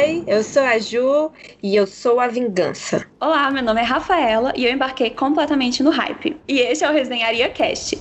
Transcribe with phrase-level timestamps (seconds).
[0.00, 1.30] Oi, eu sou a Ju
[1.62, 3.06] e eu sou a vingança.
[3.20, 6.40] Olá, meu nome é Rafaela e eu embarquei completamente no hype.
[6.48, 7.98] E este é o Resenharia Cast.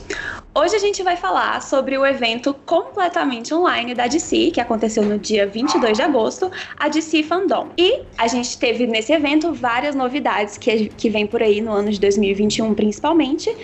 [0.60, 5.18] Hoje a gente vai falar sobre o evento completamente online da DC, que aconteceu no
[5.18, 7.70] dia 22 de agosto, a DC Fandom.
[7.78, 11.90] E a gente teve nesse evento várias novidades que, que vem por aí no ano
[11.90, 13.55] de 2021, principalmente.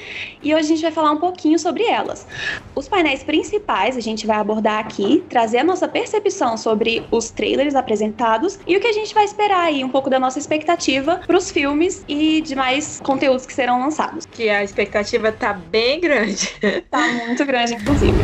[0.42, 2.26] E hoje a gente vai falar um pouquinho sobre elas.
[2.74, 7.76] Os painéis principais a gente vai abordar aqui, trazer a nossa percepção sobre os trailers
[7.76, 11.38] apresentados e o que a gente vai esperar aí, um pouco da nossa expectativa para
[11.38, 14.26] os filmes e demais conteúdos que serão lançados.
[14.28, 16.56] Que a expectativa tá bem grande.
[16.90, 18.18] Tá muito grande, inclusive.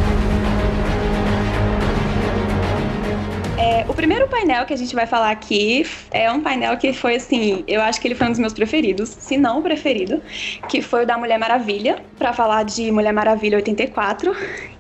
[3.57, 7.16] É, o primeiro painel que a gente vai falar aqui é um painel que foi
[7.16, 10.21] assim, eu acho que ele foi um dos meus preferidos, se não o preferido,
[10.67, 14.35] que foi o da Mulher Maravilha, para falar de Mulher Maravilha 84.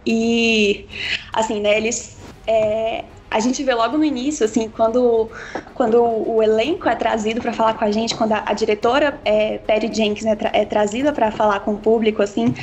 [0.05, 0.87] E
[1.31, 2.17] assim, né, eles
[2.47, 5.29] é, a gente vê logo no início, assim, quando,
[5.73, 9.57] quando o elenco é trazido para falar com a gente, quando a, a diretora é,
[9.59, 12.53] Patty Jenkins é, tra é trazida para falar com o público, assim,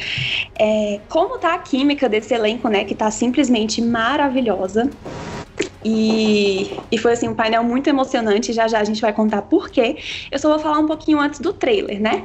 [0.58, 4.90] é, como tá a química desse elenco, né, que tá simplesmente maravilhosa.
[5.84, 8.52] E, e foi assim um painel muito emocionante.
[8.52, 9.96] Já já a gente vai contar por quê.
[10.30, 12.24] Eu só vou falar um pouquinho antes do trailer, né?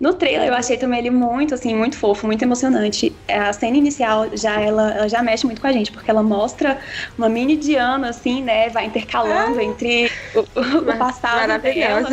[0.00, 3.14] No trailer eu achei também ele muito assim, muito fofo, muito emocionante.
[3.28, 6.78] A cena inicial já ela, ela já mexe muito com a gente, porque ela mostra
[7.18, 10.40] uma mini Diana assim, né, vai intercalando ah, entre o,
[10.78, 12.08] o passado dela.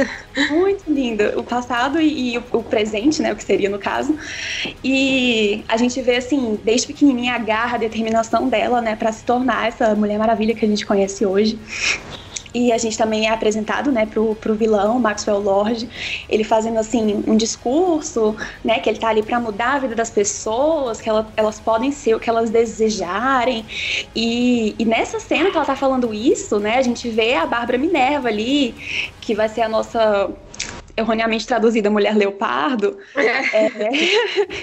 [0.49, 4.17] Muito linda, o passado e, e o, o, presente, né, o que seria no caso.
[4.83, 9.23] E a gente vê assim, desde pequenininha a garra, a determinação dela, né, para se
[9.23, 11.59] tornar essa Mulher Maravilha que a gente conhece hoje.
[12.53, 15.87] E a gente também é apresentado, né, pro, pro vilão, Maxwell Lord,
[16.27, 20.09] ele fazendo, assim, um discurso, né, que ele tá ali para mudar a vida das
[20.09, 23.65] pessoas, que ela, elas podem ser o que elas desejarem.
[24.13, 27.77] E, e nessa cena que ela tá falando isso, né, a gente vê a Bárbara
[27.77, 28.75] Minerva ali,
[29.21, 30.29] que vai ser a nossa
[30.95, 33.65] erroneamente traduzida Mulher Leopardo, é.
[33.65, 33.89] É,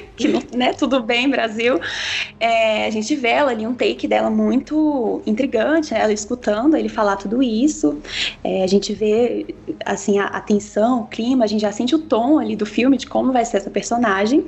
[0.16, 1.80] que né, tudo bem, Brasil,
[2.38, 6.88] é, a gente vê ela ali, um take dela muito intrigante, né, ela escutando ele
[6.88, 7.98] falar tudo isso,
[8.42, 11.98] é, a gente vê, assim, a, a tensão, o clima, a gente já sente o
[11.98, 14.44] tom ali do filme, de como vai ser essa personagem,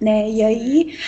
[0.00, 0.98] né, e aí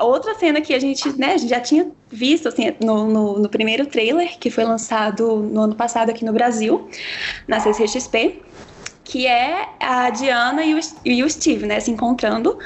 [0.00, 3.48] outra cena que a gente, né, a gente já tinha visto assim, no, no, no,
[3.48, 6.88] primeiro trailer que foi lançado no ano passado aqui no Brasil,
[7.46, 8.42] na CCXP,
[9.04, 12.58] que é a Diana e o, e o Steve, né, se encontrando.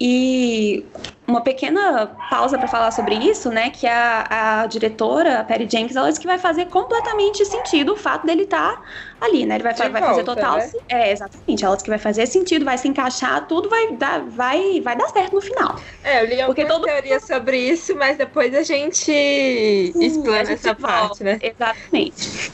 [0.00, 0.84] E
[1.26, 5.96] uma pequena pausa para falar sobre isso, né, que a, a diretora, a Perry Jenkins,
[5.96, 8.82] ela disse que vai fazer completamente sentido o fato dele estar tá
[9.20, 10.58] ali, né, ele vai, vai volta, fazer total...
[10.58, 10.70] Né?
[10.88, 14.80] É, exatamente, ela disse que vai fazer sentido, vai se encaixar, tudo vai dar, vai,
[14.80, 15.76] vai dar certo no final.
[16.04, 16.84] É, eu li alguma Porque todo...
[16.84, 20.86] teoria sobre isso, mas depois a gente Sim, explana a gente essa volta.
[20.86, 21.38] parte, né?
[21.42, 22.52] Exatamente.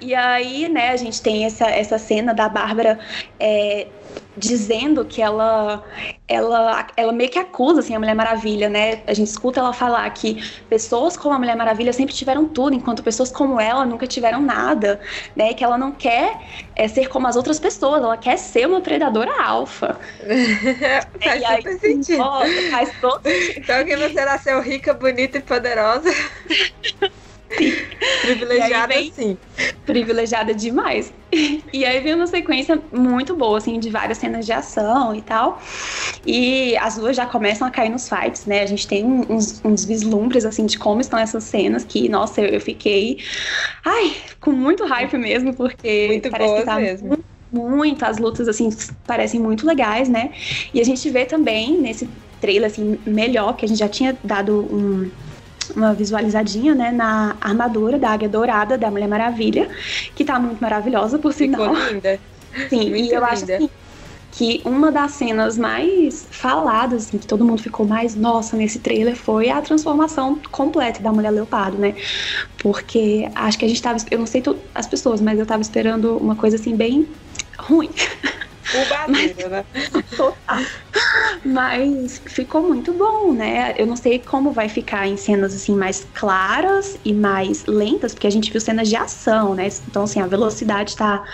[0.00, 2.98] E aí, né, a gente tem essa, essa cena da Bárbara
[3.40, 3.88] é,
[4.36, 5.82] dizendo que ela,
[6.28, 9.02] ela, ela meio que acusa assim, a Mulher Maravilha, né?
[9.06, 13.02] A gente escuta ela falar que pessoas como a Mulher Maravilha sempre tiveram tudo, enquanto
[13.02, 15.00] pessoas como ela nunca tiveram nada,
[15.34, 15.50] né?
[15.50, 16.40] E que ela não quer
[16.74, 19.98] é, ser como as outras pessoas, ela quer ser uma predadora alfa.
[21.22, 22.24] faz super aí, sentido.
[22.70, 23.58] faz todo sentido.
[23.58, 26.10] Então que você nasceu rica, bonita e poderosa.
[27.48, 29.38] Privilegiada, vem, sim.
[29.84, 31.12] Privilegiada demais.
[31.72, 35.60] E aí vem uma sequência muito boa, assim, de várias cenas de ação e tal.
[36.24, 38.62] E as duas já começam a cair nos fights, né?
[38.62, 42.48] A gente tem uns, uns vislumbres, assim, de como estão essas cenas que, nossa, eu,
[42.48, 43.18] eu fiquei,
[43.84, 47.08] ai, com muito hype mesmo, porque muito parece que tá mesmo.
[47.08, 48.70] Muito, muito, as lutas, assim,
[49.06, 50.32] parecem muito legais, né?
[50.74, 52.08] E a gente vê também nesse
[52.40, 55.10] trailer, assim, melhor, que a gente já tinha dado um
[55.74, 59.68] uma visualizadinha, né, na armadura da Águia Dourada da Mulher Maravilha,
[60.14, 61.74] que tá muito maravilhosa, por sinal.
[61.74, 62.20] Ficou linda.
[62.70, 63.26] Sim, muito e eu linda.
[63.26, 63.70] acho assim,
[64.32, 69.16] que uma das cenas mais faladas, assim, que todo mundo ficou mais nossa nesse trailer
[69.16, 71.94] foi a transformação completa da Mulher Leopardo, né?
[72.58, 74.42] Porque acho que a gente tava, eu não sei
[74.74, 77.08] as pessoas, mas eu tava esperando uma coisa assim bem
[77.58, 77.90] ruim.
[78.74, 79.64] O né?
[80.16, 80.58] Total.
[81.44, 83.74] Mas ficou muito bom, né?
[83.78, 88.26] Eu não sei como vai ficar em cenas assim mais claras e mais lentas, porque
[88.26, 89.68] a gente viu cenas de ação, né?
[89.88, 91.24] Então, assim, a velocidade tá,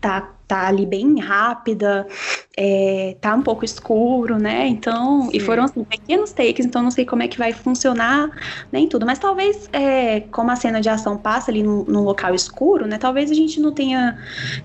[0.00, 2.06] tá tá ali bem rápida,
[2.54, 4.66] é, tá um pouco escuro, né?
[4.66, 5.30] Então, Sim.
[5.32, 8.30] e foram assim, pequenos takes, então não sei como é que vai funcionar
[8.70, 9.06] nem tudo.
[9.06, 12.98] Mas talvez, é, como a cena de ação passa ali num, num, local escuro, né?
[12.98, 14.18] Talvez a gente não tenha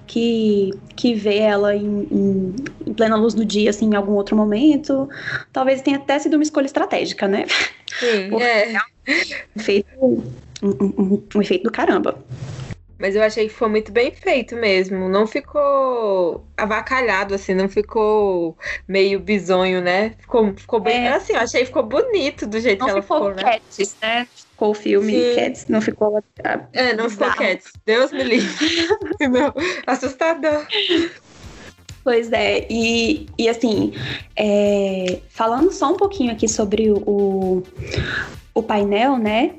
[0.06, 2.56] que, que ver ela em, em,
[2.86, 5.08] em, plena luz do dia, assim, em algum outro momento.
[5.54, 7.46] Talvez tenha até sido uma escolha estratégica, né?
[7.98, 8.74] Sim, Porque é.
[8.74, 10.22] é um efeito, um,
[10.62, 12.18] um, um efeito do caramba.
[13.00, 15.08] Mas eu achei que foi muito bem feito mesmo.
[15.08, 18.58] Não ficou avacalhado, assim, não ficou
[18.88, 20.16] meio bizonho, né?
[20.20, 21.06] Ficou, ficou bem.
[21.06, 21.14] É.
[21.14, 23.44] Assim, eu achei que ficou bonito do jeito não que ela ficou, ficou né?
[23.44, 24.28] Cats, né?
[24.34, 25.36] Ficou o filme Sim.
[25.36, 26.24] Cats, não ficou.
[26.74, 27.72] É, não ficou Cats.
[27.86, 28.88] Deus me livre.
[29.30, 29.54] não,
[29.86, 30.66] assustador.
[32.04, 33.94] Pois é, e, e assim,
[34.36, 37.62] é, falando só um pouquinho aqui sobre o,
[38.54, 39.56] o painel, né?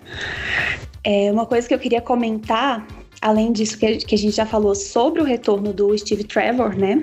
[1.04, 2.86] É, uma coisa que eu queria comentar
[3.20, 7.02] além disso que, que a gente já falou sobre o retorno do Steve Trevor, né?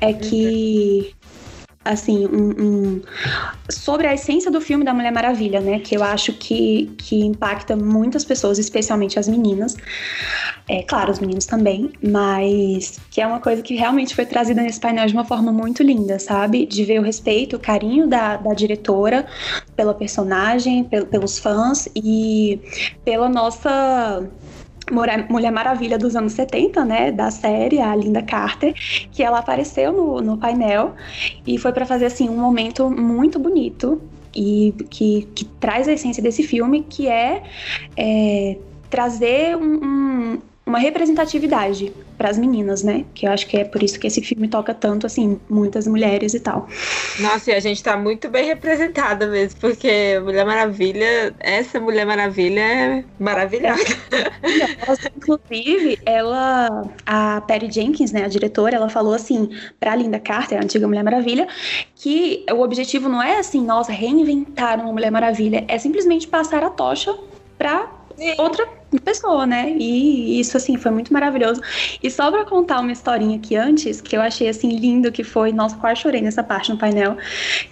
[0.00, 1.14] É que
[1.82, 3.02] assim, um, um,
[3.70, 5.80] sobre a essência do filme da Mulher Maravilha, né?
[5.80, 9.76] Que eu acho que, que impacta muitas pessoas, especialmente as meninas.
[10.68, 14.78] É claro, os meninos também, mas que é uma coisa que realmente foi trazida nesse
[14.78, 16.66] painel de uma forma muito linda, sabe?
[16.66, 19.26] De ver o respeito, o carinho da, da diretora
[19.74, 22.60] pela personagem, pel, pelos fãs e
[23.04, 24.28] pela nossa
[24.90, 28.74] Mulher Maravilha dos anos 70, né, da série, a Linda Carter,
[29.10, 30.94] que ela apareceu no, no painel
[31.46, 34.00] e foi para fazer assim um momento muito bonito
[34.34, 37.42] e que, que traz a essência desse filme, que é,
[37.96, 38.56] é
[38.88, 40.38] trazer um, um,
[40.70, 43.04] uma representatividade para as meninas, né?
[43.12, 46.32] Que eu acho que é por isso que esse filme toca tanto, assim, muitas mulheres
[46.32, 46.68] e tal.
[47.18, 52.60] Nossa, e a gente tá muito bem representada mesmo, porque Mulher Maravilha, essa Mulher Maravilha
[52.60, 53.82] é maravilhosa.
[55.16, 60.62] Inclusive, ela, a Perry Jenkins, né, a diretora, ela falou assim para Linda Carter, a
[60.62, 61.48] antiga Mulher Maravilha,
[61.96, 66.70] que o objetivo não é assim, nossa, reinventar uma Mulher Maravilha, é simplesmente passar a
[66.70, 67.14] tocha
[67.58, 67.99] para
[68.38, 68.66] outra
[69.04, 69.70] pessoa, né?
[69.78, 71.60] E isso, assim, foi muito maravilhoso.
[72.02, 75.52] E só pra contar uma historinha aqui antes, que eu achei, assim, lindo, que foi...
[75.52, 77.16] Nossa, quase chorei nessa parte no painel.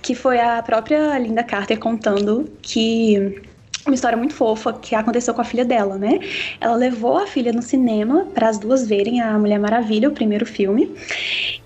[0.02, 3.42] Que foi a própria Linda Carter contando que
[3.88, 6.20] uma história muito fofa que aconteceu com a filha dela, né?
[6.60, 10.46] Ela levou a filha no cinema para as duas verem a Mulher Maravilha, o primeiro
[10.46, 10.94] filme.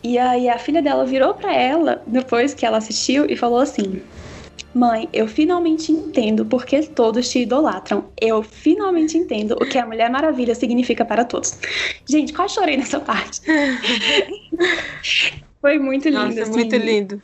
[0.03, 4.01] E aí a filha dela virou para ela depois que ela assistiu e falou assim:
[4.75, 8.07] Mãe, eu finalmente entendo porque todos te idolatram.
[8.21, 11.59] Eu finalmente entendo o que a Mulher Maravilha significa para todos.
[12.09, 13.43] Gente, quase chorei nessa parte.
[15.61, 16.25] Foi muito lindo.
[16.25, 16.51] Nossa, assim.
[16.51, 17.23] muito lindo.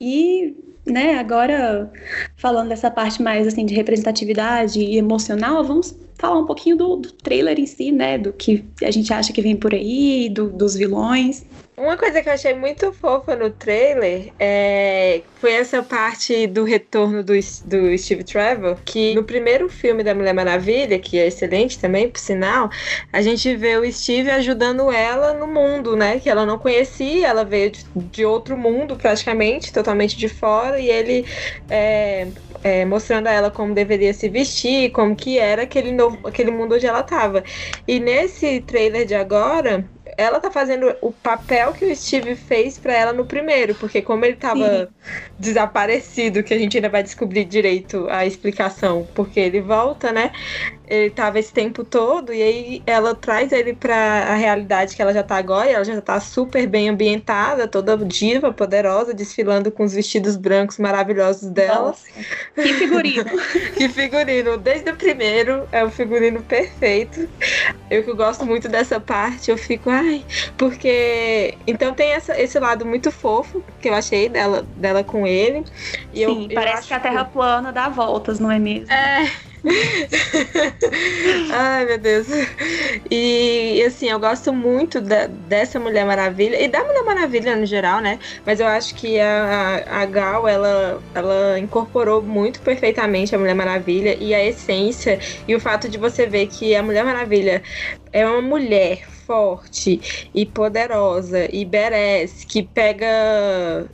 [0.00, 0.54] E,
[0.86, 1.90] né, agora
[2.36, 7.12] falando dessa parte mais assim de representatividade e emocional, vamos falar um pouquinho do, do
[7.12, 10.74] trailer em si, né, do que a gente acha que vem por aí, do, dos
[10.74, 11.44] vilões.
[11.74, 17.24] Uma coisa que eu achei muito fofa no trailer é, foi essa parte do retorno
[17.24, 17.32] do,
[17.64, 22.18] do Steve Trevor, que no primeiro filme da Mulher Maravilha, que é excelente também, por
[22.18, 22.68] sinal,
[23.10, 26.20] a gente vê o Steve ajudando ela no mundo, né?
[26.20, 30.90] Que ela não conhecia, ela veio de, de outro mundo praticamente, totalmente de fora, e
[30.90, 31.24] ele
[31.70, 32.28] é,
[32.62, 36.74] é, mostrando a ela como deveria se vestir, como que era aquele, novo, aquele mundo
[36.74, 37.42] onde ela estava.
[37.88, 42.94] E nesse trailer de agora, ela tá fazendo o papel que o Steve fez para
[42.94, 44.88] ela no primeiro, porque como ele tava Sim.
[45.38, 50.32] desaparecido, que a gente ainda vai descobrir direito a explicação, porque ele volta, né?
[50.92, 55.14] Ele tava esse tempo todo, e aí ela traz ele pra a realidade que ela
[55.14, 59.84] já tá agora, e ela já tá super bem ambientada, toda diva, poderosa, desfilando com
[59.84, 61.88] os vestidos brancos maravilhosos dela.
[61.88, 62.06] Nossa,
[62.54, 63.24] que figurino!
[63.74, 64.58] que figurino!
[64.58, 67.26] Desde o primeiro, é o figurino perfeito.
[67.88, 70.26] Eu que gosto muito dessa parte, eu fico, ai,
[70.58, 71.56] porque.
[71.66, 75.64] Então tem essa, esse lado muito fofo que eu achei dela, dela com ele.
[76.12, 78.92] E Sim, eu, parece eu que a Terra plana dá voltas, não é mesmo?
[78.92, 79.51] É.
[81.52, 82.26] Ai, meu Deus.
[83.10, 88.00] E assim, eu gosto muito da, dessa Mulher Maravilha e da Mulher Maravilha no geral,
[88.00, 88.18] né?
[88.44, 94.16] Mas eu acho que a, a Gal, ela, ela incorporou muito perfeitamente a Mulher Maravilha
[94.20, 97.62] e a essência e o fato de você ver que a Mulher Maravilha
[98.12, 103.06] é uma mulher forte e poderosa e Beres que pega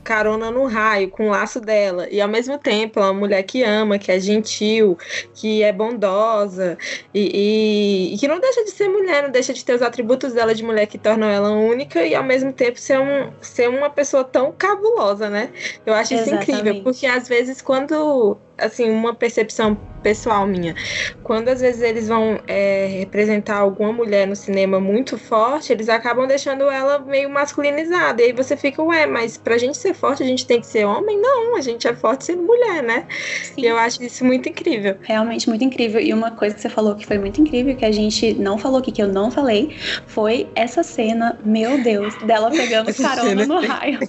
[0.03, 3.63] carona no raio com o laço dela e ao mesmo tempo é uma mulher que
[3.63, 4.97] ama, que é gentil,
[5.33, 6.77] que é bondosa
[7.13, 10.33] e, e, e, que não deixa de ser mulher, não deixa de ter os atributos
[10.33, 13.89] dela de mulher que tornam ela única e ao mesmo tempo ser, um, ser uma
[13.89, 15.49] pessoa tão cabulosa, né?
[15.85, 16.43] Eu acho Exatamente.
[16.43, 20.75] isso incrível, porque às vezes quando assim, uma percepção pessoal minha.
[21.23, 26.27] Quando às vezes eles vão é, representar alguma mulher no cinema muito forte, eles acabam
[26.27, 28.21] deixando ela meio masculinizada.
[28.21, 30.85] E aí você fica, ué, mas pra gente ser forte, a gente tem que ser
[30.85, 31.19] homem?
[31.19, 33.05] Não, a gente é forte sendo mulher, né?
[33.43, 33.61] Sim.
[33.61, 34.97] E eu acho isso muito incrível.
[35.01, 35.99] Realmente muito incrível.
[35.99, 38.79] E uma coisa que você falou que foi muito incrível, que a gente não falou
[38.79, 39.75] aqui, que eu não falei,
[40.07, 43.99] foi essa cena, meu Deus, dela pegando carona no raio.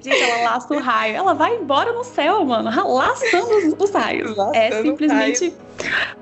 [0.00, 1.16] gente, ela laça o raio.
[1.16, 5.54] Ela vai embora no céu, mano, laçando os, Laçando é simplesmente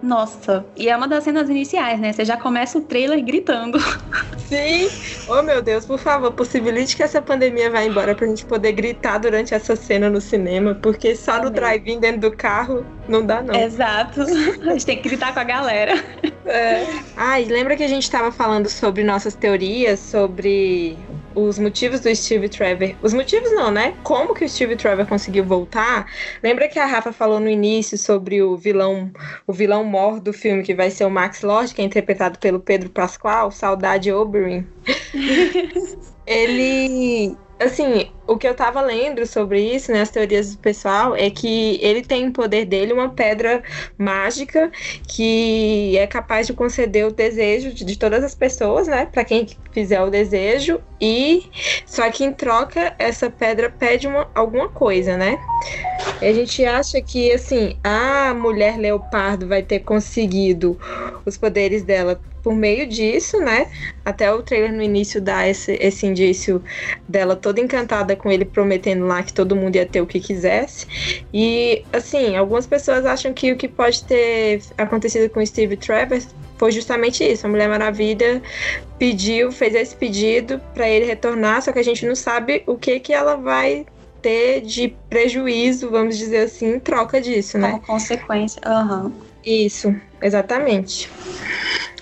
[0.02, 2.12] Nossa, e é uma das cenas iniciais, né?
[2.12, 3.78] Você já começa o trailer gritando.
[4.48, 4.88] Sim!
[5.28, 9.18] Oh meu Deus, por favor, possibilite que essa pandemia vá embora pra gente poder gritar
[9.18, 11.44] durante essa cena no cinema, porque só Amém.
[11.44, 13.54] no drive-in dentro do carro não dá, não.
[13.54, 14.22] Exato.
[14.66, 16.02] A gente tem que gritar com a galera.
[16.46, 16.86] É.
[17.16, 20.96] Ah, e lembra que a gente tava falando sobre nossas teorias, sobre
[21.44, 22.94] os motivos do Steve Trevor.
[23.02, 23.94] Os motivos não, né?
[24.02, 26.06] Como que o Steve Trevor conseguiu voltar?
[26.42, 29.10] Lembra que a Rafa falou no início sobre o vilão,
[29.46, 32.60] o vilão mor do filme que vai ser o Max Lord, que é interpretado pelo
[32.60, 34.64] Pedro Pascoal, Saudade Oberyn.
[36.26, 41.28] Ele assim, o que eu tava lendo sobre isso, né, as teorias do pessoal, é
[41.28, 43.62] que ele tem em poder dele uma pedra
[43.98, 44.72] mágica
[45.06, 49.46] que é capaz de conceder o desejo de, de todas as pessoas, né, para quem
[49.72, 51.50] fizer o desejo, e
[51.84, 55.38] só que em troca essa pedra pede uma, alguma coisa, né?
[56.20, 60.78] A gente acha que assim, a mulher leopardo vai ter conseguido
[61.24, 63.70] os poderes dela por meio disso, né?
[64.04, 66.62] Até o trailer no início dá esse, esse indício
[67.08, 70.86] dela toda encantada com ele prometendo lá que todo mundo ia ter o que quisesse.
[71.32, 76.20] E, assim, algumas pessoas acham que o que pode ter acontecido com Steve Trevor
[76.56, 77.46] foi justamente isso.
[77.46, 78.42] A Mulher Maravilha
[78.98, 83.00] pediu, fez esse pedido para ele retornar, só que a gente não sabe o que
[83.00, 83.86] que ela vai
[84.20, 87.70] ter de prejuízo, vamos dizer assim, em troca disso, né?
[87.70, 88.60] Como consequência.
[88.66, 89.12] Uhum.
[89.44, 91.10] Isso, exatamente.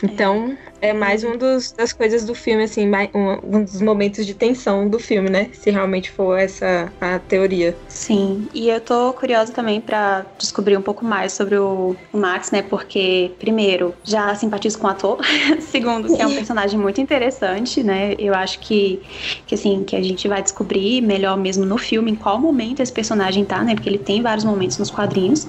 [0.03, 4.35] Então, é mais um dos, das coisas do filme, assim, um, um, dos momentos de
[4.35, 5.51] tensão do filme, né?
[5.53, 7.77] Se realmente for essa a teoria.
[7.89, 12.53] Sim, e eu tô curiosa também para descobrir um pouco mais sobre o, o, Max,
[12.53, 12.63] né?
[12.63, 15.19] Porque, primeiro, já simpatizo com o ator.
[15.61, 18.15] Segundo, que é um personagem muito interessante, né?
[18.19, 19.03] Eu acho que,
[19.47, 22.93] que, assim, que a gente vai descobrir melhor mesmo no filme em qual momento esse
[22.93, 23.75] personagem tá, né?
[23.75, 25.49] Porque ele tem vários momentos nos quadrinhos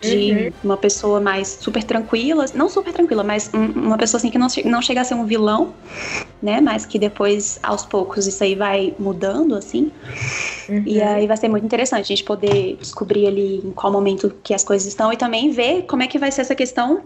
[0.00, 0.52] de uhum.
[0.64, 1.95] uma pessoa mais super tranquila,
[2.54, 5.74] não super tranquila, mas uma pessoa assim que não não chega a ser um vilão,
[6.42, 6.60] né?
[6.60, 9.90] Mas que depois, aos poucos, isso aí vai mudando, assim.
[10.68, 10.82] Uhum.
[10.86, 14.54] E aí vai ser muito interessante a gente poder descobrir ali em qual momento que
[14.54, 17.02] as coisas estão e também ver como é que vai ser essa questão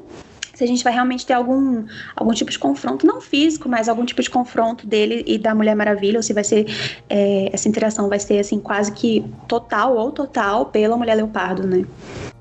[0.61, 4.05] se a gente vai realmente ter algum, algum tipo de confronto, não físico, mas algum
[4.05, 6.67] tipo de confronto dele e da Mulher Maravilha, ou se vai ser
[7.09, 11.87] é, essa interação vai ser assim quase que total ou total pela Mulher Leopardo, né?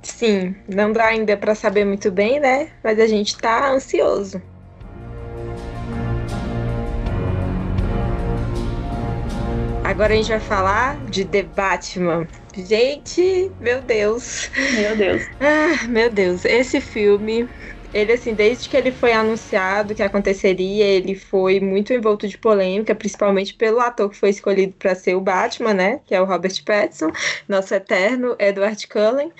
[0.01, 2.69] Sim, não dá ainda para saber muito bem, né?
[2.83, 4.41] Mas a gente tá ansioso.
[9.83, 12.27] Agora a gente vai falar de The Batman.
[12.55, 14.49] Gente, meu Deus.
[14.75, 15.23] Meu Deus.
[15.41, 16.45] Ah, meu Deus.
[16.45, 17.49] Esse filme
[17.93, 22.93] ele, assim, desde que ele foi anunciado que aconteceria, ele foi muito envolto de polêmica,
[22.93, 26.01] principalmente pelo ator que foi escolhido para ser o Batman, né?
[26.05, 27.11] Que é o Robert Pattinson,
[27.47, 29.31] nosso eterno Edward Cullen.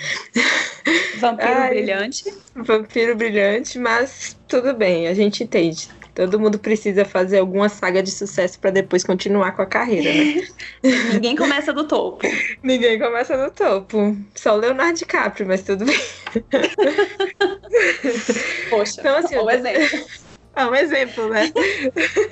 [1.20, 2.24] Vampiro Ai, brilhante.
[2.56, 5.90] Vampiro brilhante, mas tudo bem, a gente entende.
[6.20, 10.46] Todo mundo precisa fazer alguma saga de sucesso para depois continuar com a carreira, né?
[11.14, 12.28] Ninguém começa do topo.
[12.62, 14.18] Ninguém começa do topo.
[14.36, 15.98] Só o Leonardo DiCaprio, mas tudo bem.
[18.70, 20.08] Poxa, então, assim, um exemplo.
[20.56, 21.52] É um exemplo, né?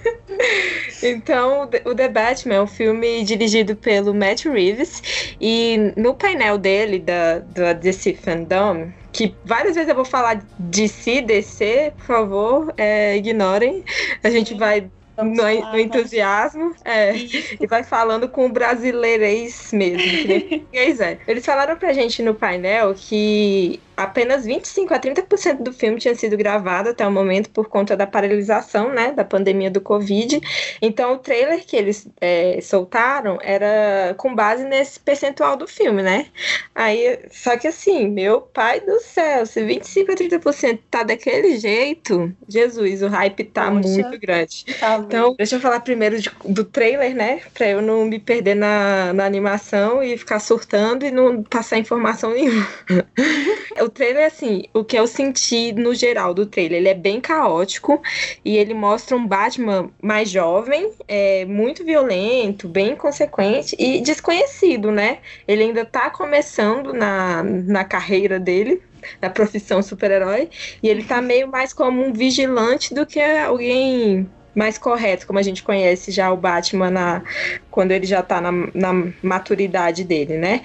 [1.01, 6.99] então, o The Batman é um filme dirigido pelo Matt Reeves e no painel dele
[6.99, 12.73] da, da DC Fandom, que várias vezes eu vou falar de si, DC, por favor,
[12.77, 13.83] é, ignorem.
[14.23, 17.13] A gente vai no, no, entusiasmo é,
[17.59, 20.65] e vai falando com o brasileirês mesmo, que
[21.01, 21.17] é.
[21.27, 26.37] Eles falaram pra gente no painel que apenas 25 a 30% do filme tinha sido
[26.37, 30.39] gravado até o momento por conta da paralisação, né, da pandemia do Covid.
[30.79, 36.27] Então, o trailer que eles é, soltaram era com base nesse percentual do filme, né?
[36.75, 42.31] Aí, só que assim, meu pai do céu, se 25 a 30% tá daquele jeito,
[42.47, 44.65] Jesus, o hype tá Poxa, muito grande.
[44.79, 48.55] Tá então, deixa eu falar primeiro de, do trailer, né, pra eu não me perder
[48.55, 52.67] na, na animação e ficar surtando e não passar informação nenhuma.
[53.87, 58.01] o trailer, assim, o que eu senti no geral do trailer, ele é bem caótico
[58.43, 65.19] e ele mostra um Batman mais jovem, é, muito violento, bem inconsequente e desconhecido, né?
[65.47, 68.81] Ele ainda tá começando na, na carreira dele,
[69.21, 70.49] na profissão super-herói,
[70.83, 75.43] e ele tá meio mais como um vigilante do que alguém mais correto, como a
[75.43, 77.21] gente conhece já o Batman na,
[77.69, 80.63] quando ele já tá na, na maturidade dele, né?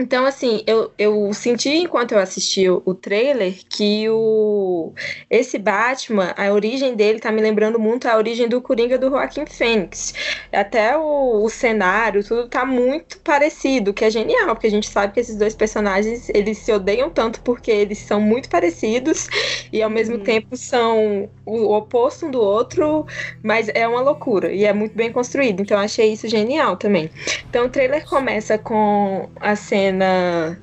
[0.00, 4.94] Então, assim, eu, eu senti enquanto eu assisti o, o, trailer que o,
[5.28, 9.44] esse Batman, a origem dele tá me lembrando muito a origem do Coringa do Joaquim
[9.44, 10.14] Fênix.
[10.50, 15.12] Até o, o cenário, tudo tá muito parecido, que é genial, porque a gente sabe
[15.12, 19.28] que esses dois personagens, eles se odeiam tanto porque eles são muito parecidos
[19.70, 20.24] e ao mesmo uhum.
[20.24, 23.06] tempo são o oposto um do outro,
[23.42, 25.60] mas é uma loucura e é muito bem construído.
[25.60, 27.10] Então, achei isso genial também.
[27.48, 30.58] Então, o trailer começa com a cena cena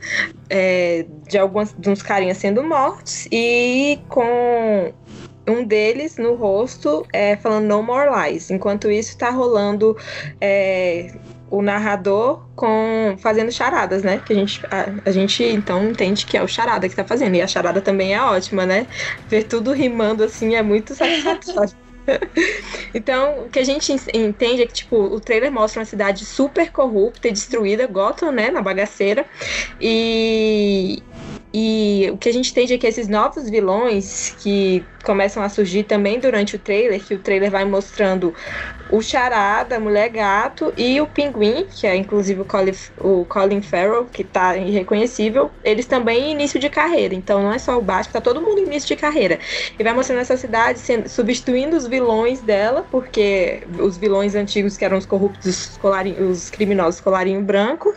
[0.50, 4.93] é, de alguns de uns carinhas sendo mortos e com
[5.48, 8.50] um deles no rosto é, falando No More Lies.
[8.50, 9.96] Enquanto isso tá rolando
[10.41, 11.13] é,
[11.50, 14.22] o narrador com fazendo charadas, né?
[14.25, 17.36] Que a gente, a, a, gente então entende que é o charada que tá fazendo.
[17.36, 18.88] E a charada também é ótima, né?
[19.29, 21.72] Ver tudo rimando assim é muito satisfatório.
[22.93, 26.71] então, o que a gente entende é que, tipo, o trailer mostra uma cidade super
[26.71, 29.25] corrupta e destruída, Gotham, né, na bagaceira.
[29.79, 31.03] E,
[31.53, 35.83] e o que a gente entende é que esses novos vilões que começam a surgir
[35.83, 38.33] também durante o trailer, que o trailer vai mostrando
[38.89, 43.61] o Charada, a Mulher Gato e o Pinguim, que é inclusive o Colin, o Colin
[43.61, 47.13] Farrell, que tá irreconhecível, eles também início de carreira.
[47.13, 49.39] Então não é só o Batman, tá todo mundo início de carreira.
[49.77, 54.85] E vai mostrando essa cidade sendo, substituindo os vilões dela, porque os vilões antigos que
[54.85, 55.79] eram os corruptos,
[56.29, 57.93] os criminosos colarinho branco,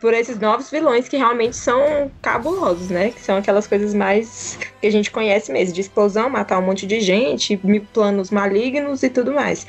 [0.00, 3.10] por esses novos vilões que realmente são cabulosos, né?
[3.10, 6.86] Que são aquelas coisas mais que a gente conhece mesmo, de explosão, matar um monte
[6.86, 7.60] de gente,
[7.92, 9.66] planos malignos e tudo mais.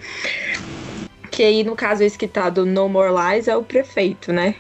[1.32, 4.56] Que aí, no caso, esse que tá do No More Lies é o prefeito, né?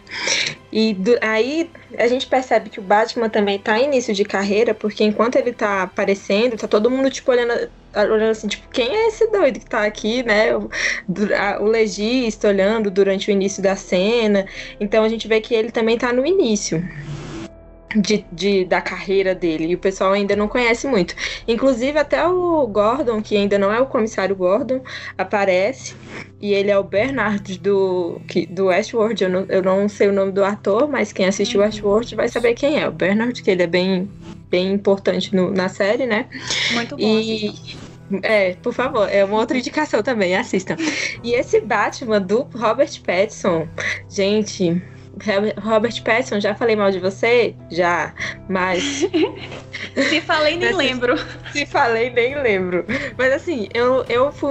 [0.72, 4.74] E do, aí a gente percebe que o Batman também tá em início de carreira,
[4.74, 9.08] porque enquanto ele tá aparecendo, tá todo mundo, tipo, olhando, olhando assim, tipo, quem é
[9.08, 10.54] esse doido que tá aqui, né?
[10.54, 10.70] O,
[11.62, 14.46] o legista olhando durante o início da cena.
[14.78, 16.86] Então a gente vê que ele também tá no início
[17.96, 19.68] de, de, da carreira dele.
[19.68, 21.16] E o pessoal ainda não conhece muito.
[21.48, 24.82] Inclusive, até o Gordon, que ainda não é o comissário Gordon,
[25.18, 25.96] aparece.
[26.42, 29.24] E ele é o Bernard do, que, do Westworld.
[29.24, 31.66] Eu não, eu não sei o nome do ator, mas quem assistiu uhum.
[31.66, 32.88] Westworld vai saber quem é.
[32.88, 34.10] O Bernard, que ele é bem,
[34.50, 36.28] bem importante no, na série, né?
[36.74, 37.04] Muito bom.
[37.04, 37.54] E,
[38.22, 40.76] é, por favor, é uma outra indicação também, assistam.
[41.24, 43.68] E esse Batman do Robert Pattinson,
[44.10, 44.82] gente,
[45.62, 47.56] Robert Pattinson, já falei mal de você?
[47.72, 48.14] Já,
[48.50, 48.84] mas.
[50.10, 51.16] se falei, nem lembro.
[51.52, 52.86] Se falei, nem lembro.
[53.18, 54.50] Mas assim, eu, eu fui,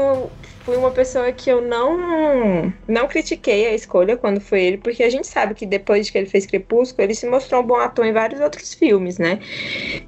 [0.65, 5.11] fui uma pessoa que eu não não critiquei a escolha quando foi ele, porque a
[5.11, 8.13] gente sabe que depois que ele fez Crepúsculo, ele se mostrou um bom ator em
[8.13, 9.39] vários outros filmes, né?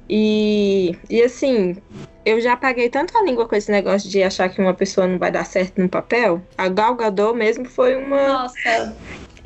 [0.09, 1.77] E, e assim,
[2.25, 5.17] eu já paguei tanto a língua com esse negócio de achar que uma pessoa não
[5.17, 6.41] vai dar certo no papel.
[6.57, 8.27] A Gal Gadot mesmo foi uma.
[8.27, 8.95] Nossa,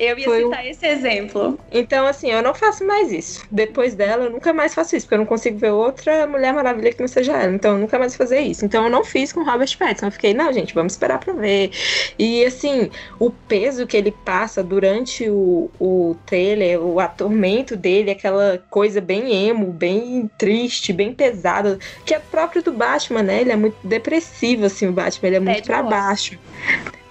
[0.04, 0.68] eu ia Foi citar um...
[0.68, 1.58] esse exemplo.
[1.70, 3.44] Então, assim, eu não faço mais isso.
[3.50, 6.92] Depois dela, eu nunca mais faço isso, porque eu não consigo ver outra Mulher Maravilha
[6.92, 7.54] que não seja ela.
[7.54, 8.64] Então, eu nunca mais vou fazer isso.
[8.64, 10.06] Então, eu não fiz com Robert Pattinson.
[10.06, 11.70] Eu fiquei, não, gente, vamos esperar pra ver.
[12.18, 18.62] E, assim, o peso que ele passa durante o, o trailer, o atormento dele, aquela
[18.70, 23.40] coisa bem emo, bem triste, bem pesada, que é próprio do Batman, né?
[23.40, 26.38] Ele é muito depressivo, assim, o Batman, ele é muito para baixo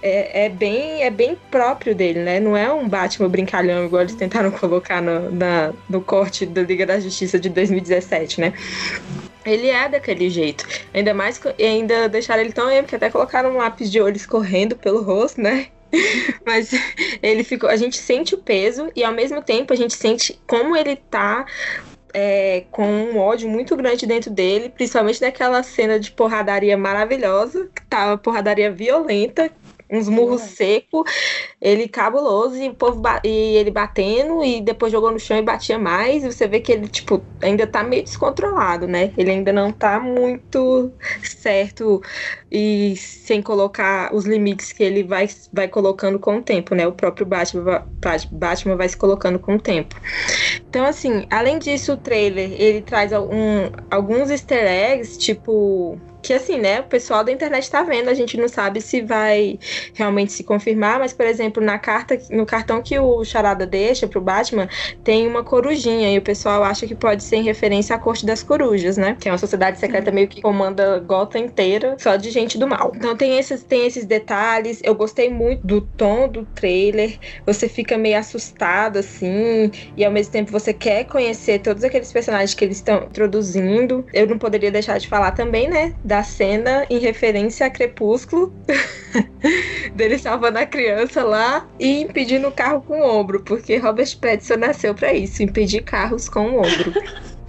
[0.02, 2.40] é, é, bem, é bem próprio dele, né?
[2.40, 6.84] Não é um Batman brincalhão igual eles tentaram colocar no, na, no corte da Liga
[6.84, 8.52] da Justiça de 2017, né?
[9.44, 10.66] Ele é daquele jeito.
[10.92, 14.76] Ainda mais ainda deixaram ele tão emo que até colocaram um lápis de olho escorrendo
[14.76, 15.68] pelo rosto, né?
[16.46, 16.70] Mas
[17.22, 17.68] ele ficou.
[17.68, 21.46] A gente sente o peso e ao mesmo tempo a gente sente como ele tá
[22.14, 27.82] é, com um ódio muito grande dentro dele, principalmente naquela cena de porradaria maravilhosa, que
[27.86, 29.50] tava porradaria violenta,
[29.92, 31.04] uns murros secos,
[31.60, 35.78] ele cabuloso e o povo e ele batendo e depois jogou no chão e batia
[35.78, 36.24] mais.
[36.24, 39.12] E você vê que ele, tipo, ainda tá meio descontrolado, né?
[39.18, 40.90] Ele ainda não tá muito
[41.22, 42.02] certo
[42.50, 46.86] e sem colocar os limites que ele vai, vai colocando com o tempo, né?
[46.86, 47.86] O próprio Batman,
[48.30, 49.94] Batman vai se colocando com o tempo.
[50.68, 56.80] Então, assim, além disso, o trailer ele traz alguns easter eggs, tipo que assim, né,
[56.80, 59.58] o pessoal da internet tá vendo, a gente não sabe se vai
[59.94, 64.20] realmente se confirmar, mas por exemplo, na carta, no cartão que o Charada deixa pro
[64.20, 64.68] Batman,
[65.02, 68.42] tem uma corujinha e o pessoal acha que pode ser em referência à Corte das
[68.42, 69.16] Corujas, né?
[69.18, 72.92] Que é uma sociedade secreta meio que comanda Gotham inteira, só de gente do mal.
[72.94, 74.80] Então tem esses, tem esses detalhes.
[74.82, 77.18] Eu gostei muito do tom do trailer.
[77.46, 82.54] Você fica meio assustado, assim, e ao mesmo tempo você quer conhecer todos aqueles personagens
[82.54, 84.04] que eles estão introduzindo.
[84.12, 85.94] Eu não poderia deixar de falar também, né?
[86.12, 88.52] Da cena em referência a Crepúsculo.
[89.96, 94.56] dele salvando a criança lá e impedindo o carro com o ombro, porque Robert Pattinson
[94.56, 96.92] nasceu para isso, impedir carros com o ombro.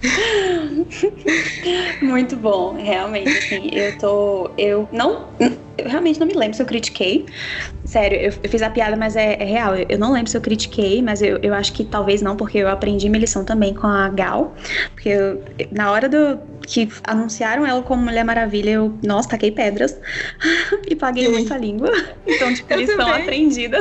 [2.00, 5.28] Muito bom, realmente, assim, eu tô, eu não,
[5.76, 7.26] eu realmente não me lembro se eu critiquei,
[7.84, 10.36] sério, eu, eu fiz a piada, mas é, é real, eu, eu, não lembro se
[10.36, 13.74] eu critiquei, mas eu, eu acho que talvez não, porque eu aprendi minha lição também
[13.74, 14.54] com a Gal,
[14.94, 19.98] porque eu, na hora do, que anunciaram ela como Mulher Maravilha, eu, nossa, taquei pedras
[20.88, 21.90] e paguei muito a língua.
[22.26, 23.78] Então, tipo, lição aprendida.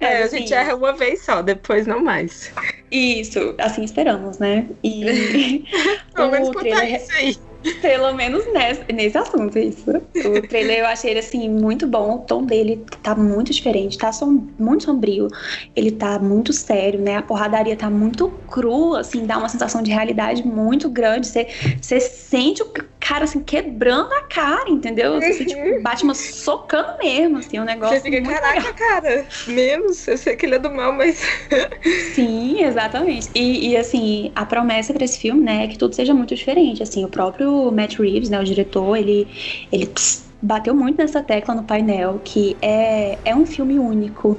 [0.00, 2.52] É, assim, a gente erra uma vez só, depois não mais.
[2.90, 4.66] Isso, assim esperamos, né?
[4.82, 5.64] E
[6.14, 6.96] Pelo menos trailer...
[6.96, 7.36] isso aí.
[7.80, 9.90] Pelo menos nesse, nesse assunto, isso.
[9.90, 12.16] O trailer eu achei ele, assim, muito bom.
[12.16, 15.28] O tom dele tá muito diferente, tá som, muito sombrio.
[15.74, 17.16] Ele tá muito sério, né?
[17.16, 21.28] A porradaria tá muito crua, assim, dá uma sensação de realidade muito grande.
[21.28, 25.14] Você sente o cara, assim, quebrando a cara, entendeu?
[25.14, 25.80] Você, tipo, uhum.
[25.82, 27.96] Batman socando mesmo, assim, um negócio.
[27.96, 28.74] Você fica, caraca, legal.
[28.74, 30.06] cara, menos.
[30.06, 31.18] Eu sei que ele é do mal, mas.
[32.14, 33.30] Sim, exatamente.
[33.34, 36.82] E, e, assim, a promessa pra esse filme, né, é que tudo seja muito diferente.
[36.82, 39.26] Assim, o próprio Matt Reeves, né, o diretor, ele,
[39.70, 39.88] ele
[40.40, 44.38] bateu muito nessa tecla no painel que é, é um filme único,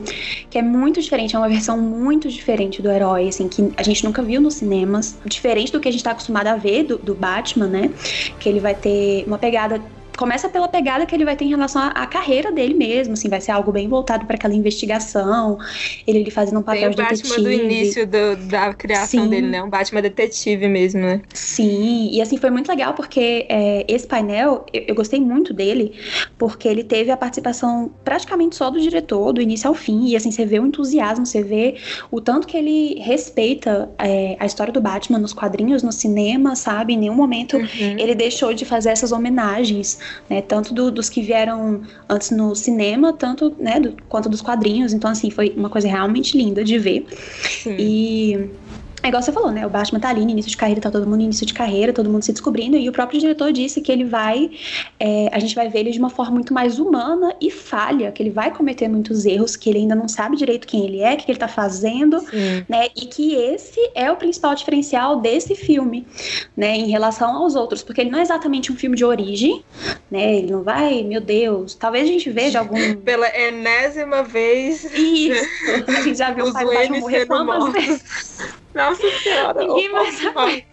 [0.50, 4.04] que é muito diferente, é uma versão muito diferente do herói, assim, que a gente
[4.04, 7.14] nunca viu nos cinemas, diferente do que a gente está acostumado a ver do, do
[7.14, 7.92] Batman, né?
[8.40, 9.82] Que ele vai ter uma pegada
[10.20, 13.30] começa pela pegada que ele vai ter em relação à, à carreira dele mesmo, assim,
[13.30, 15.58] vai ser algo bem voltado para aquela investigação,
[16.06, 19.30] ele, ele fazendo um papel Tem o de Batman do início do, da criação Sim.
[19.30, 19.64] dele, né?
[19.64, 21.22] Um Batman detetive mesmo, né?
[21.34, 25.94] Sim, e assim foi muito legal porque é, esse painel, eu, eu, gostei muito dele,
[26.38, 30.32] porque ele teve a participação praticamente só do diretor, do início ao fim, e assim,
[30.32, 31.78] você vê o entusiasmo, você vê
[32.12, 36.96] o tanto que ele respeita é, a história do Batman nos quadrinhos, no cinema, sabe?
[36.96, 37.96] Em nenhum momento uhum.
[37.98, 39.98] ele deixou de fazer essas homenagens
[40.30, 40.42] né?
[40.42, 44.94] Tanto do, dos que vieram antes no cinema, tanto, né, do, quanto dos quadrinhos.
[44.94, 47.06] Então, assim, foi uma coisa realmente linda de ver.
[47.64, 47.76] Sim.
[47.78, 48.50] E
[49.02, 49.66] é igual você falou, né?
[49.66, 51.94] O Batman tá ali no início de carreira, tá todo mundo no início de carreira,
[51.94, 54.52] todo mundo se descobrindo, e o próprio diretor disse que ele vai.
[55.00, 58.22] É, a gente vai ver ele de uma forma muito mais humana e falha, que
[58.22, 61.18] ele vai cometer muitos erros, que ele ainda não sabe direito quem ele é, o
[61.18, 62.66] que ele tá fazendo, Sim.
[62.68, 62.88] né?
[62.96, 66.06] E que esse é o principal diferencial desse filme,
[66.56, 66.76] né?
[66.76, 69.64] Em relação aos outros, porque ele não é exatamente um filme de origem,
[70.12, 70.36] né?
[70.36, 72.96] Ele não vai, meu Deus, talvez a gente veja algum.
[73.04, 74.84] Pela enésima vez.
[74.94, 75.48] Isso!
[75.88, 78.59] A gente já viu o pai Batman morrer quantas vezes.
[78.74, 79.66] Nossa senhora.
[79.66, 80.66] Ninguém saber.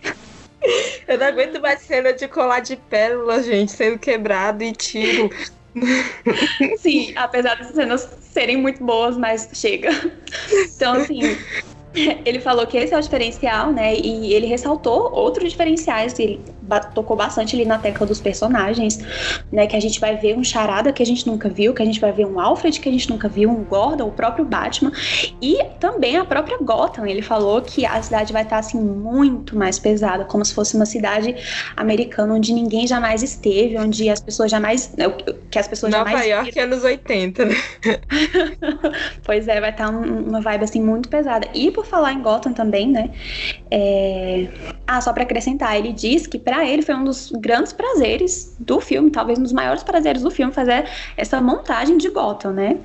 [1.06, 5.30] Eu não aguento mais cena de colar de pérolas, gente, sendo quebrado e tiro.
[6.78, 9.90] Sim, apesar dessas cenas serem muito boas, mas chega.
[10.74, 11.20] Então, assim,
[12.24, 13.94] ele falou que esse é o diferencial, né?
[13.94, 16.18] E ele ressaltou outros diferenciais.
[16.18, 16.40] Ele
[16.94, 18.98] tocou bastante ali na tecla dos personagens,
[19.50, 19.66] né?
[19.66, 22.00] Que a gente vai ver um charada que a gente nunca viu, que a gente
[22.00, 24.92] vai ver um Alfred que a gente nunca viu, um Gordon, o próprio Batman
[25.40, 27.06] e também a própria Gotham.
[27.06, 30.86] Ele falou que a cidade vai estar assim muito mais pesada, como se fosse uma
[30.86, 31.34] cidade
[31.76, 35.08] americana onde ninguém jamais esteve, onde as pessoas jamais, né,
[35.50, 36.26] que as pessoas Nova jamais.
[36.28, 37.54] York anos 80, né?
[39.24, 41.48] pois é, vai estar uma vibe assim muito pesada.
[41.54, 43.10] E por falar em Gotham também, né?
[43.70, 44.48] É...
[44.86, 48.80] Ah, só para acrescentar, ele diz que para ele foi um dos grandes prazeres do
[48.80, 52.78] filme, talvez um dos maiores prazeres do filme, fazer essa montagem de Gotham, né?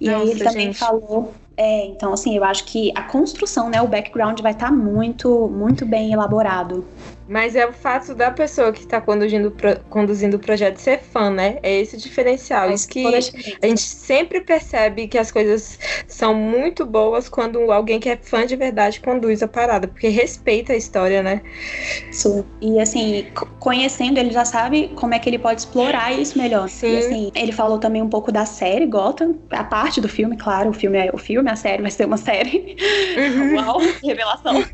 [0.00, 0.78] E Nossa, aí ele também gente.
[0.78, 4.72] falou é, então assim, eu acho que a construção, né, o background vai estar tá
[4.72, 6.84] muito, muito bem elaborado.
[7.28, 11.30] Mas é o fato da pessoa que está conduzindo, pro, conduzindo o projeto ser fã,
[11.30, 11.58] né?
[11.62, 12.70] É esse o diferencial.
[12.70, 17.98] É Isso que a gente sempre percebe que as coisas são muito boas quando alguém
[17.98, 21.42] que é fã de verdade conduz a parada, porque respeita a história, né?
[22.10, 22.44] Isso.
[22.60, 23.26] E assim,
[23.58, 26.68] conhecendo, ele já sabe como é que ele pode explorar isso melhor.
[26.68, 26.94] Sim.
[26.94, 30.70] E assim, ele falou também um pouco da série Gotham, a parte do filme, claro,
[30.70, 32.76] o filme é o filme, a série vai ser uma série.
[33.16, 33.56] Uhum.
[33.66, 34.64] Uau, revelação.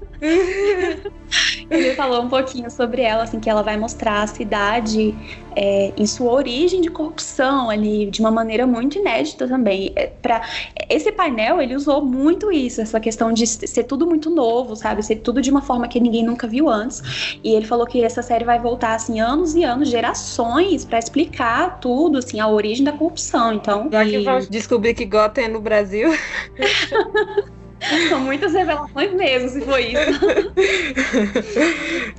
[1.71, 5.15] ele falou um pouquinho sobre ela, assim, que ela vai mostrar a cidade
[5.55, 9.93] é, em sua origem de corrupção ali, de uma maneira muito inédita também.
[9.95, 10.43] É, pra,
[10.89, 15.03] esse painel, ele usou muito isso, essa questão de ser tudo muito novo, sabe?
[15.03, 17.39] Ser tudo de uma forma que ninguém nunca viu antes.
[17.43, 21.81] E ele falou que essa série vai voltar, assim, anos e anos, gerações, para explicar
[21.81, 23.53] tudo, assim, a origem da corrupção.
[23.55, 23.89] Então.
[23.91, 24.11] Já e...
[24.11, 26.11] que vamos descobrir que Gotham é no Brasil.
[28.09, 30.01] São muitas revelações mesmo, se for isso.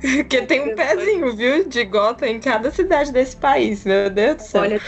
[0.00, 4.42] Porque tem um pezinho, viu, de gota em cada cidade desse país, meu Deus do
[4.42, 4.62] céu.
[4.62, 4.80] Olha.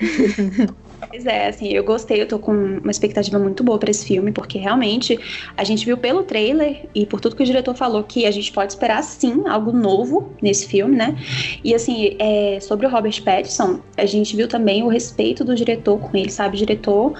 [1.14, 4.32] Pois é, assim, eu gostei, eu tô com uma expectativa muito boa para esse filme,
[4.32, 5.16] porque realmente
[5.56, 8.50] a gente viu pelo trailer e por tudo que o diretor falou que a gente
[8.50, 11.16] pode esperar sim algo novo nesse filme, né?
[11.62, 16.00] E assim, é, sobre o Robert Pattinson, a gente viu também o respeito do diretor
[16.00, 16.56] com ele, sabe?
[16.56, 17.16] O diretor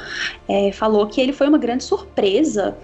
[0.49, 2.77] é, falou que ele foi uma grande surpresa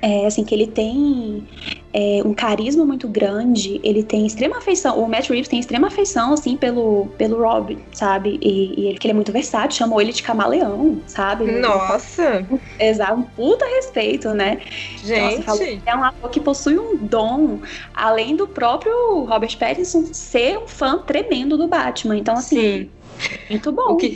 [0.00, 1.46] é, assim, que ele tem
[1.92, 6.32] é, um carisma muito grande, ele tem extrema afeição, o Matt Reeves tem extrema afeição,
[6.32, 8.38] assim, pelo, pelo Rob, sabe?
[8.40, 11.50] E, e ele, que ele é muito versátil, chamou ele de camaleão, sabe?
[11.50, 12.46] Nossa!
[12.78, 14.58] Exato, um puta respeito, né?
[15.02, 15.46] Gente!
[15.46, 17.58] Nossa, é um ator que possui um dom,
[17.94, 22.16] além do próprio Robert Pattinson ser um fã tremendo do Batman.
[22.16, 22.84] Então, assim...
[22.84, 22.99] Sim
[23.48, 23.92] muito bom.
[23.92, 24.14] O que,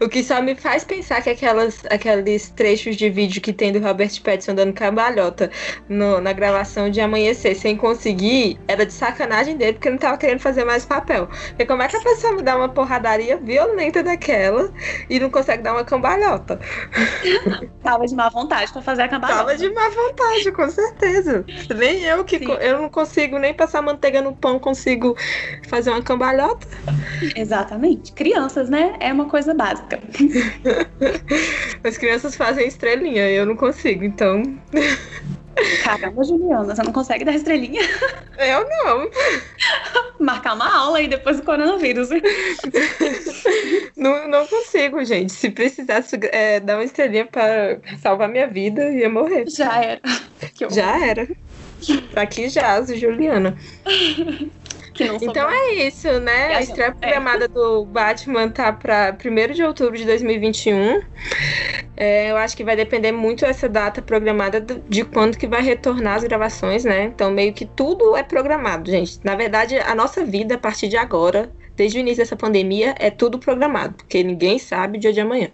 [0.00, 3.80] o que só me faz pensar que aquelas, aqueles trechos de vídeo que tem do
[3.80, 5.50] Robert Pattinson dando cambalhota
[5.88, 10.40] no, na gravação de Amanhecer sem conseguir era de sacanagem dele, porque não tava querendo
[10.40, 11.28] fazer mais papel.
[11.48, 14.72] Porque como é que a pessoa me dá uma porradaria violenta daquela
[15.08, 16.60] e não consegue dar uma cambalhota?
[17.82, 19.38] Tava de má vontade pra fazer a cambalhota.
[19.38, 21.44] Tava de má vontade, com certeza.
[21.76, 25.16] Nem eu que eu não consigo nem passar manteiga no pão, consigo
[25.68, 26.66] fazer uma cambalhota.
[27.36, 28.12] Exatamente.
[28.12, 28.94] Criança crianças, né?
[29.00, 29.98] É uma coisa básica.
[31.82, 34.42] As crianças fazem estrelinha, eu não consigo, então.
[35.82, 37.80] Caramba, Juliana, você não consegue dar estrelinha?
[38.36, 39.10] Eu não.
[40.20, 42.10] Marcar uma aula aí depois do coronavírus.
[43.96, 45.32] Não, não consigo, gente.
[45.32, 49.46] Se precisasse é, dar uma estrelinha para salvar minha vida, ia morrer.
[49.48, 50.00] Já era.
[50.70, 51.26] Já era.
[52.14, 53.56] Aqui já, Juliana.
[55.04, 56.54] Então é isso, né?
[56.54, 56.92] A estreia é.
[56.92, 57.48] programada é.
[57.48, 61.02] do Batman tá para 1 de outubro de 2021.
[61.96, 66.16] É, eu acho que vai depender muito essa data programada de quando que vai retornar
[66.16, 67.04] as gravações, né?
[67.04, 69.18] Então meio que tudo é programado, gente.
[69.24, 73.10] Na verdade, a nossa vida a partir de agora desde o início dessa pandemia, é
[73.10, 75.48] tudo programado, porque ninguém sabe o dia de amanhã.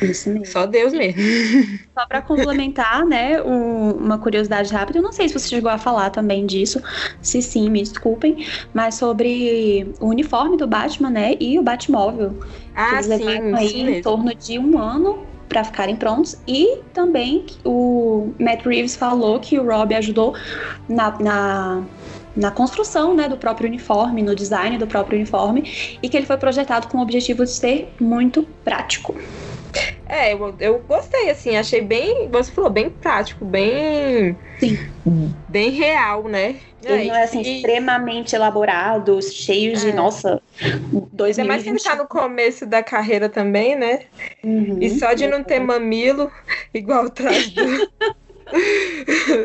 [0.00, 0.46] Isso mesmo.
[0.46, 1.20] Só Deus mesmo.
[1.94, 5.78] Só para complementar, né, um, uma curiosidade rápida, eu não sei se você chegou a
[5.78, 6.82] falar também disso,
[7.20, 12.38] se sim, me desculpem, mas sobre o uniforme do Batman, né, e o Batmóvel.
[12.74, 16.36] Ah, eles sim, aí sim em torno de um ano para ficarem prontos.
[16.48, 20.34] E também o Matt Reeves falou que o Rob ajudou
[20.88, 21.82] na, na
[22.36, 26.36] na construção né, do próprio uniforme, no design do próprio uniforme, e que ele foi
[26.36, 29.14] projetado com o objetivo de ser muito prático.
[30.06, 34.36] É, eu, eu gostei, assim, achei bem, você falou, bem prático, bem.
[34.60, 34.78] Sim.
[35.48, 36.56] Bem real, né?
[36.84, 37.56] Ele é, não é assim, e...
[37.56, 39.92] extremamente elaborado, cheio de, é.
[39.92, 40.42] nossa,
[41.12, 44.00] dois Ainda mais que ele tá no começo da carreira também, né?
[44.44, 46.30] Uhum, e só de não ter mamilo,
[46.74, 47.90] igual o traje do,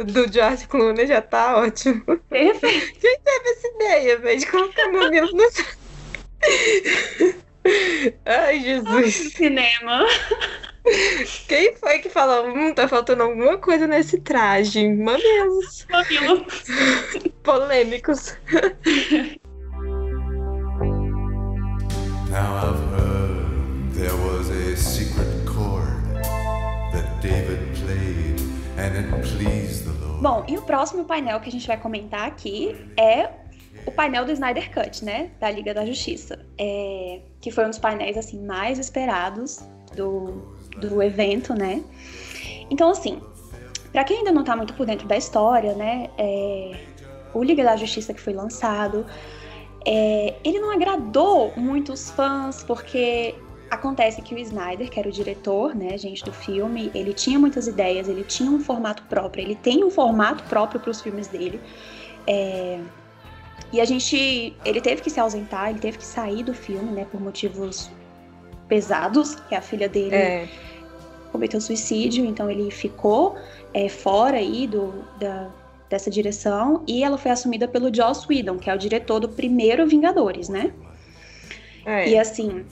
[0.05, 2.03] do George Clooney já tá ótimo.
[2.29, 2.99] Perfeito.
[2.99, 5.43] Quem teve essa ideia, velho, de colocar mamilos no.
[8.25, 9.33] Ai, Jesus.
[9.33, 10.05] cinema.
[11.47, 12.47] Quem foi que falou?
[12.47, 14.87] Hum, tá faltando alguma coisa nesse traje.
[14.87, 15.85] Mamilos.
[15.89, 16.63] Mamilos.
[17.43, 18.37] Polêmicos.
[22.29, 26.03] Now I've heard there was a secret chord
[26.93, 27.66] that David
[30.21, 33.29] Bom, e o próximo painel que a gente vai comentar aqui é
[33.85, 35.31] o painel do Snyder Cut, né?
[35.39, 36.45] Da Liga da Justiça.
[36.57, 39.63] É, que foi um dos painéis assim mais esperados
[39.95, 41.83] do, do evento, né?
[42.69, 43.21] Então, assim,
[43.91, 46.09] para quem ainda não tá muito por dentro da história, né?
[46.17, 46.79] É,
[47.33, 49.05] o Liga da Justiça que foi lançado,
[49.85, 53.35] é, ele não agradou muitos fãs porque
[53.69, 57.67] Acontece que o Snyder, que era o diretor, né, gente, do filme, ele tinha muitas
[57.67, 61.59] ideias, ele tinha um formato próprio, ele tem um formato próprio para os filmes dele.
[62.25, 62.79] É...
[63.71, 67.05] E a gente, ele teve que se ausentar, ele teve que sair do filme, né,
[67.11, 67.91] por motivos
[68.67, 70.49] pesados, que a filha dele é.
[71.31, 73.35] cometeu suicídio, então ele ficou
[73.73, 75.49] é, fora aí do, da,
[75.89, 79.85] dessa direção e ela foi assumida pelo Joss Whedon, que é o diretor do primeiro
[79.87, 80.73] Vingadores, né?
[81.85, 82.09] É.
[82.09, 82.65] E assim,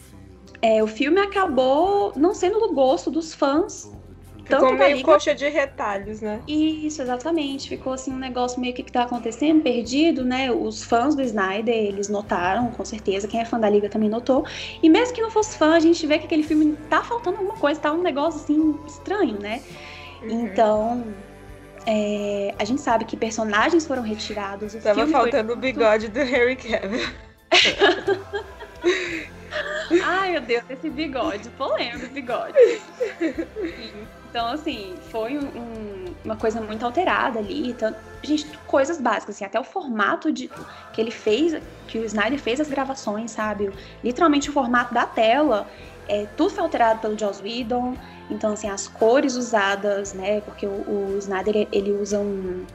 [0.65, 3.91] é, o filme acabou não sendo do gosto dos fãs.
[4.43, 5.11] Ficou meio Liga...
[5.11, 6.41] coxa de retalhos, né?
[6.47, 7.69] Isso, exatamente.
[7.69, 10.51] Ficou assim um negócio meio que que tá acontecendo, perdido, né?
[10.51, 13.27] Os fãs do Snyder, eles notaram, com certeza.
[13.27, 14.43] Quem é fã da Liga também notou.
[14.81, 17.57] E mesmo que não fosse fã, a gente vê que aquele filme tá faltando alguma
[17.57, 19.61] coisa, tá um negócio assim estranho, né?
[20.23, 20.29] Uhum.
[20.29, 21.03] Então,
[21.85, 24.73] é, a gente sabe que personagens foram retirados.
[24.73, 25.57] O Tava faltando foi...
[25.57, 27.07] o bigode do Harry Cavill.
[30.03, 32.53] Ai, meu Deus, esse bigode, polêmico bigode.
[34.29, 37.69] Então, assim, foi um, uma coisa muito alterada ali.
[37.69, 40.49] Então, gente, coisas básicas, assim, até o formato de
[40.91, 43.71] que ele fez, que o Snyder fez as gravações, sabe?
[44.03, 45.69] Literalmente o formato da tela,
[46.07, 47.95] é, tudo foi alterado pelo Joss Whedon.
[48.29, 50.41] Então, assim, as cores usadas, né?
[50.41, 52.65] Porque o, o Snyder, ele usa um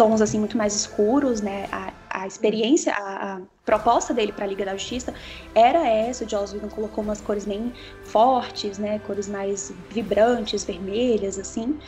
[0.00, 1.68] tons assim muito mais escuros, né?
[1.70, 5.12] A, a experiência, a, a proposta dele para a Liga da Justiça
[5.54, 6.24] era essa.
[6.24, 7.70] O Joss Whedon colocou umas cores bem
[8.02, 8.98] fortes, né?
[9.00, 11.78] Cores mais vibrantes, vermelhas, assim.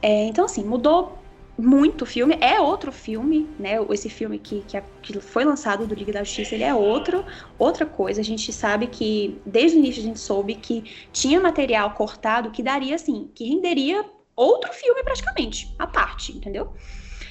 [0.00, 1.18] É, então, assim, mudou
[1.58, 2.38] muito o filme.
[2.40, 3.84] É outro filme, né?
[3.90, 7.24] Esse filme que, que, que, foi lançado do Liga da Justiça, ele é outro,
[7.58, 8.20] outra coisa.
[8.20, 12.62] A gente sabe que, desde o início, a gente soube que tinha material cortado que
[12.62, 14.04] daria, assim, que renderia
[14.36, 16.72] outro filme praticamente, à parte, entendeu?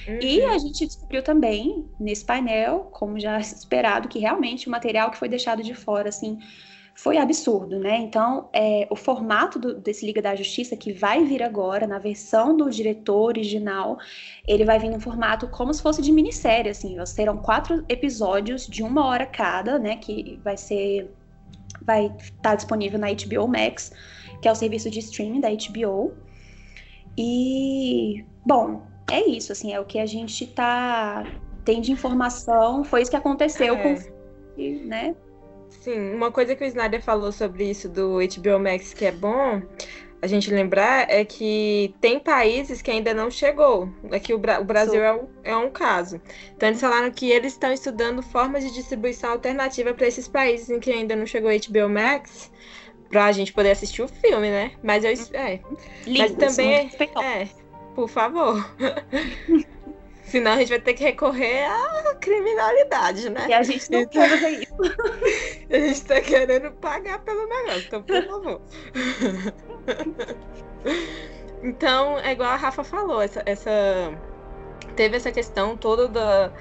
[0.08, 0.18] Uhum.
[0.20, 5.18] E a gente descobriu também, nesse painel, como já esperado, que realmente o material que
[5.18, 6.38] foi deixado de fora, assim,
[6.96, 7.98] foi absurdo, né?
[7.98, 12.56] Então, é, o formato do, desse Liga da Justiça, que vai vir agora, na versão
[12.56, 13.98] do diretor original,
[14.48, 16.96] ele vai vir no formato como se fosse de minissérie, assim.
[17.04, 19.96] Serão quatro episódios de uma hora cada, né?
[19.96, 21.10] Que vai ser.
[21.82, 23.92] Vai estar tá disponível na HBO Max,
[24.40, 26.14] que é o serviço de streaming da HBO.
[27.18, 31.24] E, bom, é isso, assim, é o que a gente tá
[31.64, 33.82] tem de informação, foi isso que aconteceu é.
[33.82, 35.16] com, né?
[35.68, 39.62] Sim, uma coisa que o Snyder falou sobre isso do HBO Max que é bom
[40.22, 43.88] a gente lembrar é que tem países que ainda não chegou.
[44.10, 46.20] Aqui o, Bra o Brasil é um, é um, caso.
[46.56, 50.80] Então eles falaram que eles estão estudando formas de distribuição alternativa para esses países em
[50.80, 52.50] que ainda não chegou HBO Max,
[53.08, 54.72] para a gente poder assistir o filme, né?
[54.82, 55.60] Mas eu é.
[56.06, 57.48] Mas também é,
[57.96, 58.70] por favor.
[60.22, 63.46] Senão a gente vai ter que recorrer à criminalidade, né?
[63.48, 64.74] E a gente não então, quer fazer isso.
[65.70, 68.60] a gente tá querendo pagar pelo negócio, então por favor.
[71.62, 73.70] então, é igual a Rafa falou, essa, essa
[74.94, 76.52] teve essa questão toda da,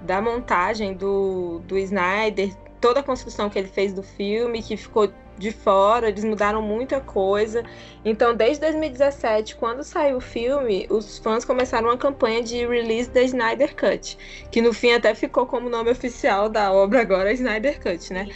[0.00, 5.08] da montagem do, do Snyder, toda a construção que ele fez do filme, que ficou
[5.38, 7.64] de fora, eles mudaram muita coisa.
[8.04, 13.22] Então, desde 2017, quando saiu o filme, os fãs começaram uma campanha de release da
[13.22, 14.18] Snyder Cut,
[14.50, 18.28] que no fim até ficou como nome oficial da obra agora, Snyder Cut, né?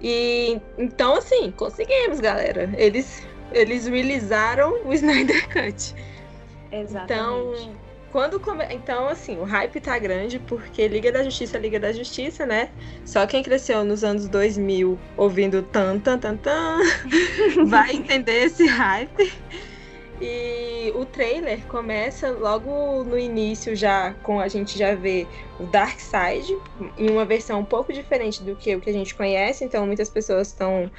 [0.00, 2.70] E então assim, conseguimos, galera.
[2.76, 5.94] Eles eles realizaram o Snyder Cut.
[6.70, 7.12] Exatamente.
[7.12, 8.64] Então, quando come...
[8.70, 12.70] Então, assim, o hype tá grande porque Liga da Justiça, Liga da Justiça, né?
[13.04, 16.78] Só quem cresceu nos anos 2000 ouvindo tan, tan, tan, tan,
[17.66, 19.32] vai entender esse hype.
[20.20, 25.28] E o trailer começa logo no início já com a gente já vê
[25.60, 26.56] o Dark Side
[26.96, 30.10] em uma versão um pouco diferente do que o que a gente conhece, então muitas
[30.10, 30.90] pessoas estão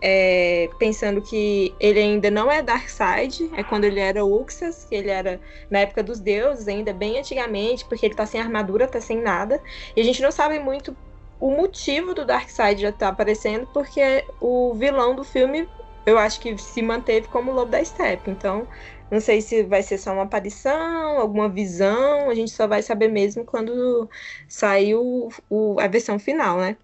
[0.00, 5.10] é, pensando que ele ainda não é Darkseid, é quando ele era Uxas, que ele
[5.10, 9.20] era na época dos deuses, ainda bem antigamente, porque ele tá sem armadura, tá sem
[9.20, 9.60] nada.
[9.96, 10.96] E a gente não sabe muito
[11.40, 15.68] o motivo do Darkseid já tá aparecendo, porque o vilão do filme,
[16.04, 18.30] eu acho que se manteve como o Lobo da Steppe.
[18.30, 18.66] Então,
[19.10, 23.08] não sei se vai ser só uma aparição, alguma visão, a gente só vai saber
[23.08, 24.08] mesmo quando
[24.48, 26.76] sair o, o, a versão final, né?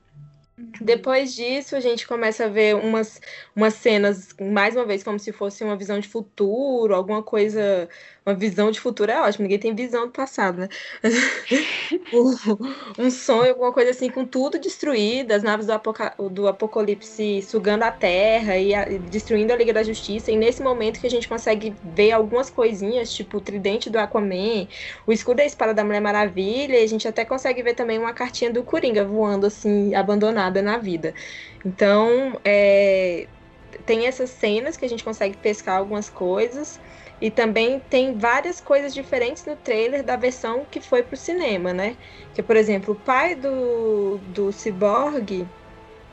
[0.58, 0.70] Uhum.
[0.80, 3.20] Depois disso, a gente começa a ver umas,
[3.56, 7.88] umas cenas, mais uma vez, como se fosse uma visão de futuro, alguma coisa
[8.24, 10.68] uma visão de futuro é ótimo, ninguém tem visão do passado, né?
[12.98, 17.82] um sonho, alguma coisa assim, com tudo destruído, as naves do, apoca do apocalipse sugando
[17.82, 20.30] a terra e, a, e, destruindo a Liga da Justiça.
[20.30, 24.68] E nesse momento que a gente consegue ver algumas coisinhas, tipo o tridente do Aquaman,
[25.06, 28.12] o escudo da espada da Mulher Maravilha, e a gente até consegue ver também uma
[28.12, 31.14] cartinha do Coringa voando assim, abandonada na vida.
[31.64, 33.26] Então, é,
[33.86, 36.80] tem essas cenas que a gente consegue pescar algumas coisas.
[37.20, 41.96] E também tem várias coisas diferentes no trailer da versão que foi pro cinema, né?
[42.34, 45.50] Que, por exemplo, o pai do, do Cyborg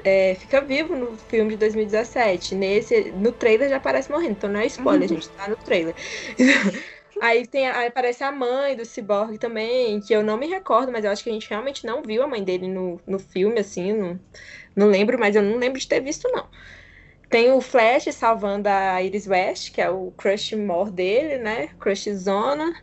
[0.03, 2.55] é, fica vivo no filme de 2017.
[2.55, 5.15] Nesse, no trailer já aparece morrendo, então não é spoiler, uhum.
[5.15, 5.95] gente, tá no trailer.
[7.21, 11.05] Aí, tem, aí aparece a mãe do Cyborg também, que eu não me recordo, mas
[11.05, 13.93] eu acho que a gente realmente não viu a mãe dele no, no filme, assim,
[13.93, 14.19] não,
[14.75, 16.49] não lembro, mas eu não lembro de ter visto, não.
[17.31, 21.69] Tem o Flash salvando a Iris West, que é o crush more dele, né?
[21.79, 22.73] Crush Zona.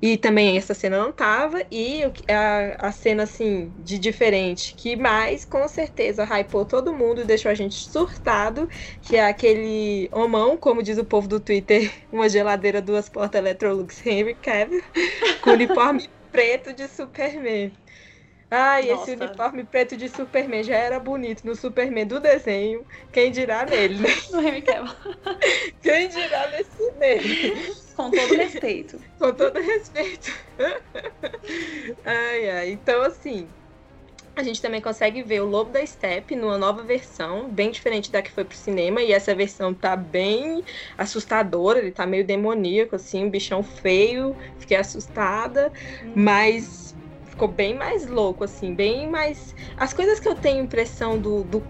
[0.00, 1.66] E também essa cena não tava.
[1.70, 7.24] E a, a cena, assim, de diferente, que mais, com certeza, hypou todo mundo e
[7.24, 8.68] deixou a gente surtado,
[9.02, 14.06] que é aquele homão, como diz o povo do Twitter, uma geladeira, duas portas Electrolux
[14.06, 14.82] Henry Cavill,
[15.42, 17.72] com uniforme preto de Superman.
[18.50, 19.12] Ai, Nossa.
[19.12, 22.86] esse uniforme preto de Superman já era bonito no Superman do desenho.
[23.12, 24.08] Quem dirá nele, né?
[24.32, 24.94] No Henry Cavill.
[25.82, 27.74] Quem dirá nesse nele?
[27.94, 28.98] Com todo respeito.
[29.18, 30.32] Com todo respeito.
[32.04, 32.70] ai, ai.
[32.70, 33.48] Então, assim,
[34.34, 38.22] a gente também consegue ver o Lobo da Steppe numa nova versão, bem diferente da
[38.22, 40.62] que foi pro cinema, e essa versão tá bem
[40.96, 45.72] assustadora, ele tá meio demoníaco, assim, um bichão feio, fiquei assustada,
[46.02, 46.12] hum.
[46.14, 46.96] mas
[47.38, 49.54] ficou bem mais louco, assim, bem mais.
[49.76, 51.62] As coisas que eu tenho impressão do, do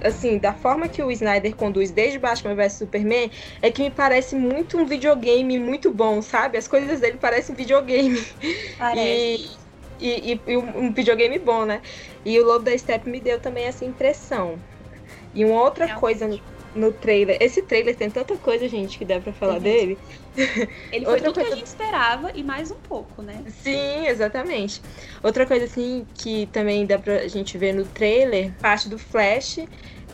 [0.00, 3.28] assim, da forma que o Snyder conduz desde Batman vs Superman,
[3.60, 6.56] é que me parece muito um videogame muito bom, sabe?
[6.56, 8.24] As coisas dele parecem videogame.
[8.78, 9.56] Parece.
[9.58, 9.66] E
[9.98, 11.80] e, e, um videogame bom, né?
[12.24, 14.58] E o Lobo da Steppe me deu também essa impressão.
[15.34, 16.28] E uma outra coisa
[16.76, 17.36] no, trailer.
[17.40, 19.98] Esse trailer tem tanta coisa, gente, que dá pra falar dele.
[20.92, 21.48] Ele foi Outra tudo coisa...
[21.48, 23.42] que a gente esperava e mais um pouco, né?
[23.62, 24.82] Sim, exatamente.
[25.22, 29.60] Outra coisa, assim, que também dá pra gente ver no trailer, parte do Flash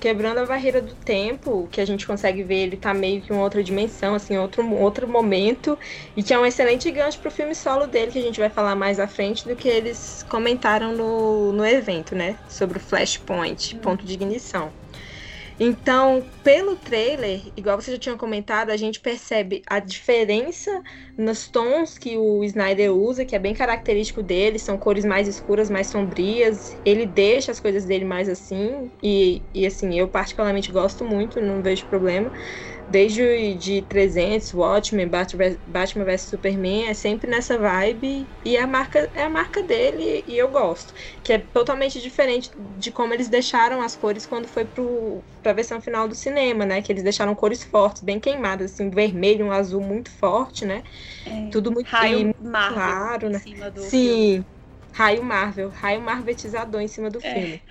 [0.03, 3.37] quebrando a barreira do tempo, que a gente consegue ver ele tá meio que em
[3.37, 5.79] outra dimensão, assim, outro, outro momento,
[6.17, 8.75] e que é um excelente gancho pro filme solo dele, que a gente vai falar
[8.75, 12.37] mais à frente do que eles comentaram no, no evento, né?
[12.49, 13.79] Sobre o Flashpoint, hum.
[13.79, 14.73] ponto de ignição.
[15.65, 20.69] Então, pelo trailer, igual você já tinha comentado, a gente percebe a diferença
[21.17, 25.71] nos tons que o Snyder usa, que é bem característico dele, são cores mais escuras,
[25.71, 26.77] mais sombrias.
[26.85, 31.63] Ele deixa as coisas dele mais assim, e, e assim, eu particularmente gosto muito, não
[31.63, 32.33] vejo problema
[32.89, 39.23] desde de 300, Watchmen, Batman vs Superman, é sempre nessa vibe e a marca é
[39.25, 43.97] a marca dele e eu gosto, que é totalmente diferente de como eles deixaram as
[43.97, 48.03] cores quando foi pro pra versão final do cinema, né, que eles deixaram cores fortes,
[48.03, 50.83] bem queimadas, assim, vermelho, um azul muito forte, né?
[51.25, 53.41] É, Tudo muito, raio muito claro, né?
[53.41, 53.55] Sim.
[53.75, 54.47] Filme.
[54.95, 57.33] Raio Marvel, raio marvetizador em cima do é.
[57.33, 57.63] filme.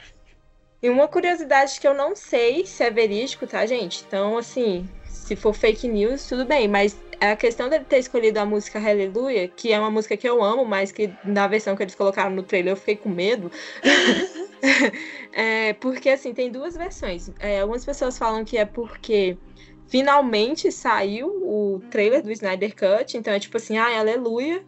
[0.81, 4.03] E uma curiosidade que eu não sei se é verídico, tá, gente?
[4.07, 8.45] Então, assim, se for fake news, tudo bem, mas a questão dele ter escolhido a
[8.45, 11.93] música Hallelujah, que é uma música que eu amo, mas que na versão que eles
[11.93, 13.51] colocaram no trailer eu fiquei com medo.
[15.31, 17.29] é, porque, assim, tem duas versões.
[17.39, 19.37] É, algumas pessoas falam que é porque
[19.87, 24.63] finalmente saiu o trailer do Snyder Cut, então é tipo assim, ai, aleluia.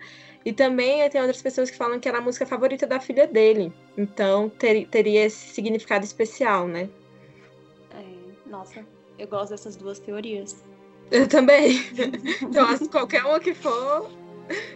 [0.45, 3.71] E também tem outras pessoas que falam que era a música favorita da filha dele.
[3.97, 6.89] Então ter, teria esse significado especial, né?
[7.91, 8.85] É, nossa,
[9.17, 10.63] eu gosto dessas duas teorias.
[11.11, 11.79] Eu também.
[12.41, 14.09] então, qualquer uma que for,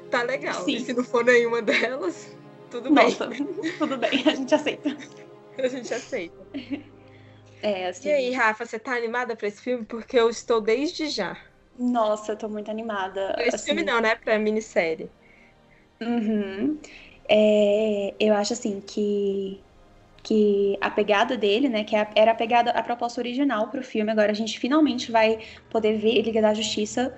[0.09, 0.61] tá legal.
[0.63, 0.75] Sim.
[0.75, 2.35] E se não for nenhuma delas,
[2.69, 3.45] tudo Nossa, bem.
[3.77, 4.95] tudo bem, a gente aceita.
[5.57, 6.37] A gente aceita.
[7.63, 8.09] É, assim...
[8.09, 9.83] E aí, Rafa, você tá animada pra esse filme?
[9.83, 11.35] Porque eu estou desde já.
[11.79, 13.35] Nossa, eu tô muito animada.
[13.39, 13.65] Esse assim...
[13.65, 14.13] filme não, né?
[14.13, 15.09] Pra minissérie.
[16.01, 16.77] Uhum.
[17.29, 19.61] É, eu acho assim que
[20.23, 23.83] que a pegada dele, né, que é era a pegada, a proposta original para o
[23.83, 25.39] filme, agora a gente finalmente vai
[25.69, 27.17] poder ver Liga da Justiça,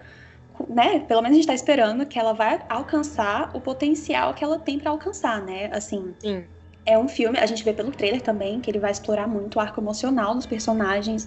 [0.70, 4.60] né, pelo menos a gente está esperando que ela vai alcançar o potencial que ela
[4.60, 6.14] tem para alcançar, né, assim.
[6.20, 6.46] Sim
[6.86, 9.60] é um filme, a gente vê pelo trailer também, que ele vai explorar muito o
[9.60, 11.26] arco emocional dos personagens,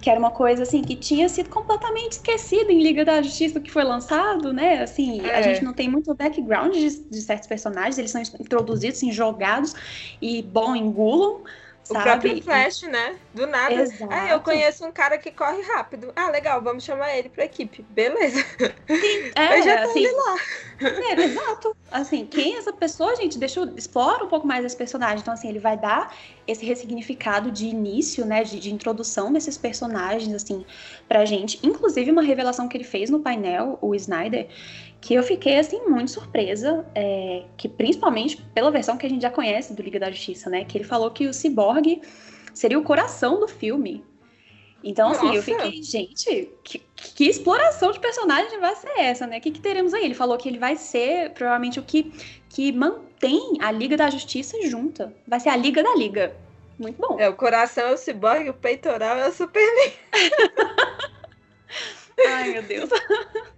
[0.00, 3.70] que era uma coisa assim que tinha sido completamente esquecida em Liga da Justiça que
[3.70, 4.82] foi lançado, né?
[4.82, 5.36] Assim, é.
[5.36, 9.74] a gente não tem muito background de, de certos personagens, eles são introduzidos, assim, jogados
[10.20, 11.42] e bom, engulam.
[11.88, 12.00] Sabe?
[12.00, 13.16] O próprio Flash, né?
[13.32, 13.74] Do nada.
[13.74, 14.12] Exato.
[14.12, 16.12] Ah, eu conheço um cara que corre rápido.
[16.14, 17.84] Ah, legal, vamos chamar ele pra equipe.
[17.88, 18.40] Beleza.
[18.40, 20.36] Sim, é, eu já tô assim, lá.
[20.80, 21.76] É, exato.
[21.90, 23.38] Assim, quem é essa pessoa, gente?
[23.38, 25.20] Deixa eu explora um pouco mais esse personagem.
[25.20, 26.14] Então, assim, ele vai dar
[26.46, 28.44] esse ressignificado de início, né?
[28.44, 30.66] De, de introdução desses personagens, assim,
[31.08, 31.58] pra gente.
[31.66, 34.48] Inclusive, uma revelação que ele fez no painel, o Snyder,
[35.00, 39.30] que eu fiquei assim muito surpresa, é, que principalmente pela versão que a gente já
[39.30, 40.64] conhece do Liga da Justiça, né?
[40.64, 42.02] Que ele falou que o Cyborg
[42.52, 44.04] seria o coração do filme.
[44.82, 45.38] Então, assim, Nossa.
[45.38, 49.38] eu fiquei, gente, que, que, exploração de personagem vai ser essa, né?
[49.38, 50.04] O que, que, teremos aí?
[50.04, 52.12] Ele falou que ele vai ser provavelmente o que,
[52.48, 55.12] que mantém a Liga da Justiça junta.
[55.26, 56.36] Vai ser a Liga da Liga.
[56.78, 57.18] Muito bom.
[57.18, 59.92] É, o coração é o Cyborg, o peitoral é o Superman.
[62.28, 62.90] Ai, meu Deus.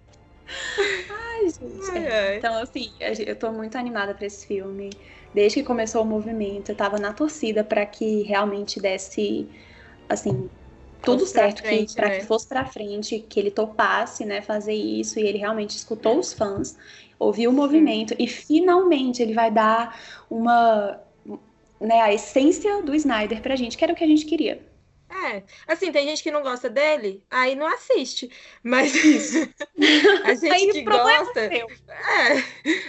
[1.08, 1.92] Ai, gente.
[1.92, 2.36] Ai, ai.
[2.36, 2.94] Então, assim,
[3.26, 4.90] eu tô muito animada pra esse filme.
[5.32, 9.50] Desde que começou o movimento, eu tava na torcida para que realmente desse,
[10.08, 10.50] assim,
[11.02, 12.20] tudo fosse certo, pra frente, que, né?
[12.20, 16.32] que fosse pra frente, que ele topasse, né, fazer isso, e ele realmente escutou os
[16.34, 16.76] fãs,
[17.18, 18.16] ouviu o movimento, Sim.
[18.18, 19.98] e finalmente ele vai dar
[20.30, 21.00] uma,
[21.80, 24.69] né, a essência do Snyder pra gente, que era o que a gente queria.
[25.10, 28.30] É, assim, tem gente que não gosta dele, aí não assiste.
[28.62, 28.92] Mas
[30.22, 31.40] a gente Aí que problema gosta.
[31.40, 31.66] é.
[31.88, 32.44] É,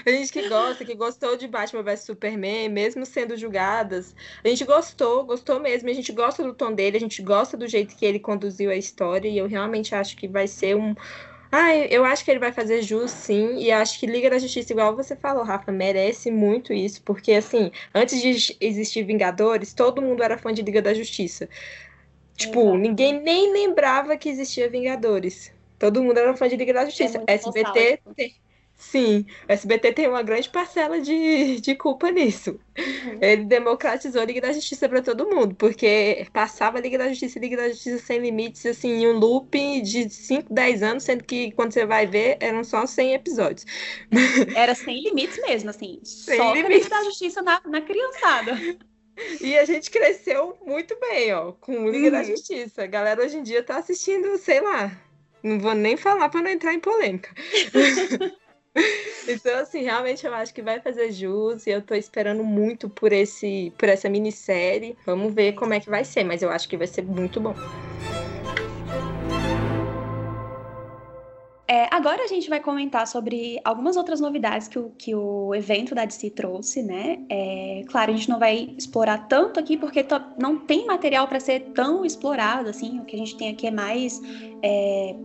[0.05, 4.63] a gente que gosta, que gostou de Batman vs Superman, mesmo sendo julgadas, a gente
[4.65, 8.05] gostou, gostou mesmo, a gente gosta do tom dele, a gente gosta do jeito que
[8.05, 10.93] ele conduziu a história, e eu realmente acho que vai ser um.
[11.51, 14.71] Ah, eu acho que ele vai fazer jus, sim, e acho que Liga da Justiça,
[14.71, 20.23] igual você falou, Rafa, merece muito isso, porque, assim, antes de existir Vingadores, todo mundo
[20.23, 21.49] era fã de Liga da Justiça.
[22.41, 22.77] Tipo, Exato.
[22.77, 25.51] ninguém nem lembrava que existia Vingadores.
[25.77, 27.17] Todo mundo era fã de Liga da Justiça.
[27.17, 28.35] muito SBT tem.
[28.81, 32.59] Sim, o SBT tem uma grande parcela de, de culpa nisso.
[32.75, 33.19] Uhum.
[33.21, 37.37] Ele democratizou a Liga da Justiça para todo mundo, porque passava a Liga da Justiça
[37.37, 41.23] e Liga da Justiça sem limites, assim, em um loop de 5, 10 anos, sendo
[41.23, 43.65] que quando você vai ver, eram só 100 episódios.
[44.55, 45.99] Era sem limites mesmo, assim.
[46.03, 46.69] Sem só limites.
[46.69, 46.89] limites.
[46.89, 48.53] da justiça na, na criançada.
[49.39, 52.25] E a gente cresceu muito bem, ó, com Liga da Uhum.
[52.25, 52.83] Justiça.
[52.83, 54.91] A galera hoje em dia tá assistindo, sei lá.
[55.43, 57.31] Não vou nem falar para não entrar em polêmica.
[59.27, 63.11] então, assim, realmente eu acho que vai fazer jus e eu tô esperando muito por
[63.11, 64.95] esse, por essa minissérie.
[65.05, 67.55] Vamos ver como é que vai ser, mas eu acho que vai ser muito bom.
[71.71, 75.95] É, agora a gente vai comentar sobre algumas outras novidades que o, que o evento
[75.95, 77.19] da DC trouxe, né?
[77.29, 80.05] É, claro, a gente não vai explorar tanto aqui porque
[80.37, 82.99] não tem material para ser tão explorado, assim.
[82.99, 84.21] O que a gente tem aqui é mais
[84.61, 85.15] é,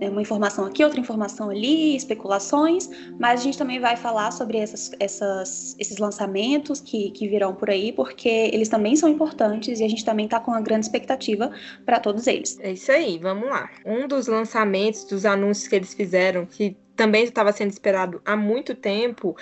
[0.00, 2.88] é uma informação aqui, outra informação ali, especulações.
[3.18, 7.70] Mas a gente também vai falar sobre essas, essas- esses lançamentos que, que virão por
[7.70, 11.50] aí, porque eles também são importantes e a gente também está com uma grande expectativa
[11.84, 12.58] para todos eles.
[12.60, 13.70] É isso aí, vamos lá.
[13.84, 18.74] Um dos lançamentos, dos anúncios que eles fizeram, que também estava sendo esperado há muito
[18.74, 19.36] tempo,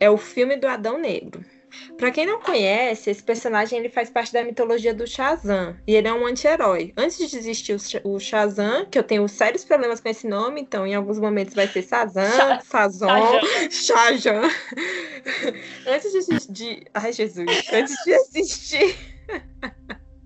[0.00, 1.44] é o filme do Adão Negro.
[1.98, 6.08] Pra quem não conhece, esse personagem ele faz parte da mitologia do Shazam e ele
[6.08, 6.92] é um anti-herói.
[6.96, 10.60] Antes de existir o Sh- o Shazam, que eu tenho sérios problemas com esse nome,
[10.60, 13.40] então em alguns momentos vai ser Shazam, Sha- Sazon,
[13.70, 14.42] Shazam.
[15.86, 18.96] Antes de existir, ai Jesus, antes de existir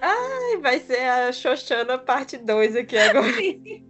[0.00, 3.26] Ai, vai ser a Xoxana parte 2 aqui agora.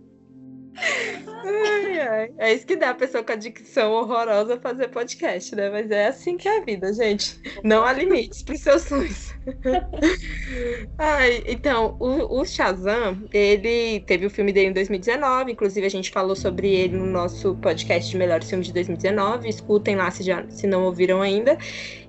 [1.45, 2.31] Ai, ai.
[2.39, 5.71] É isso que dá a pessoa com a dicção horrorosa fazer podcast, né?
[5.71, 7.41] Mas é assim que é a vida, gente.
[7.65, 9.35] Não há limites para os seus sonhos.
[10.99, 16.11] Ai, então, o, o Shazam, ele teve o filme dele em 2019, inclusive a gente
[16.11, 19.49] falou sobre ele no nosso podcast de melhores filmes de 2019.
[19.49, 21.57] Escutem lá se, já, se não ouviram ainda.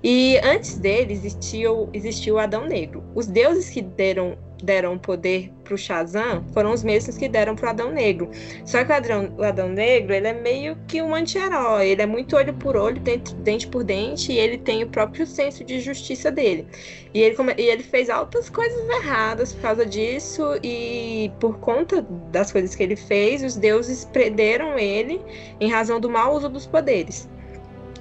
[0.02, 3.02] E antes dele existiu, existiu Adão Negro.
[3.14, 7.92] Os deuses que deram deram poder pro Shazam foram os mesmos que deram pro Adão
[7.92, 8.30] Negro.
[8.64, 11.88] Só que o Adão, o Adão Negro, ele é meio que um anti-herói.
[11.88, 15.26] Ele é muito olho por olho, dente, dente por dente, e ele tem o próprio
[15.26, 16.66] senso de justiça dele.
[17.14, 22.02] E ele, e ele fez altas coisas erradas por causa disso, e por conta
[22.32, 25.20] das coisas que ele fez, os deuses prenderam ele
[25.60, 27.28] em razão do mau uso dos poderes.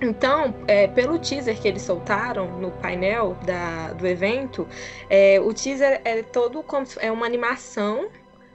[0.02, 4.68] Então, é, pelo teaser que eles soltaram no painel da, do evento,
[5.10, 8.08] é, o teaser é todo como é uma animação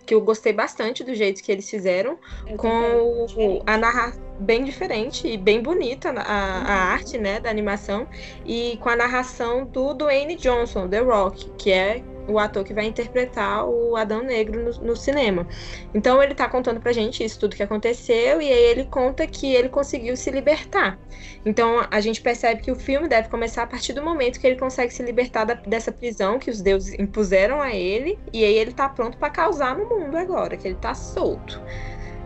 [0.06, 3.62] que eu gostei bastante do jeito que eles fizeram, Eu com o- diferente.
[3.66, 6.92] a narração bem diferente e bem bonita a, a Uhum.
[6.92, 8.06] arte né, da animação,
[8.44, 12.86] e com a narração do Dwayne Johnson, The Rock, que é o ator que vai
[12.86, 15.46] interpretar o Adão Negro no, no cinema.
[15.94, 19.52] Então ele tá contando pra gente isso, tudo que aconteceu, e aí ele conta que
[19.54, 20.98] ele conseguiu se libertar.
[21.44, 24.56] Então a gente percebe que o filme deve começar a partir do momento que ele
[24.56, 28.72] consegue se libertar da- dessa prisão que os deuses impuseram a ele, e aí ele
[28.72, 31.60] tá pronto pra causar no mundo agora, que ele tá solto.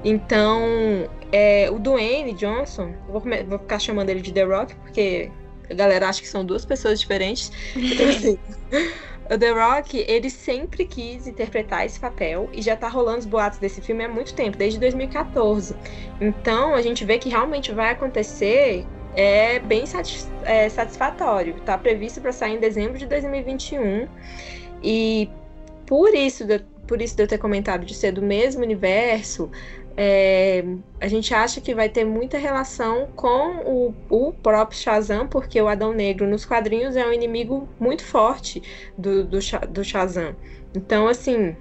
[0.05, 0.63] Então,
[1.33, 5.31] é, o Dwayne Johnson, vou, vou ficar chamando ele de The Rock, porque
[5.69, 7.53] a galera acha que são duas pessoas diferentes.
[7.75, 8.39] Então, assim,
[9.31, 13.59] o The Rock, ele sempre quis interpretar esse papel e já tá rolando os boatos
[13.59, 15.75] desse filme há muito tempo, desde 2014.
[16.21, 21.55] Então, a gente vê que realmente vai acontecer é bem satis- é, satisfatório.
[21.65, 24.07] Tá previsto para sair em dezembro de 2021
[24.83, 25.29] e
[25.87, 26.45] por isso,
[26.87, 29.51] por isso de eu ter comentado de ser do mesmo universo,
[30.01, 30.65] é,
[31.01, 35.67] a gente acha que vai ter muita relação com o, o próprio Shazam, porque o
[35.67, 38.63] Adão Negro nos quadrinhos é um inimigo muito forte
[38.97, 39.41] do, do,
[39.71, 40.37] do Shazam.
[40.73, 41.57] Então, assim,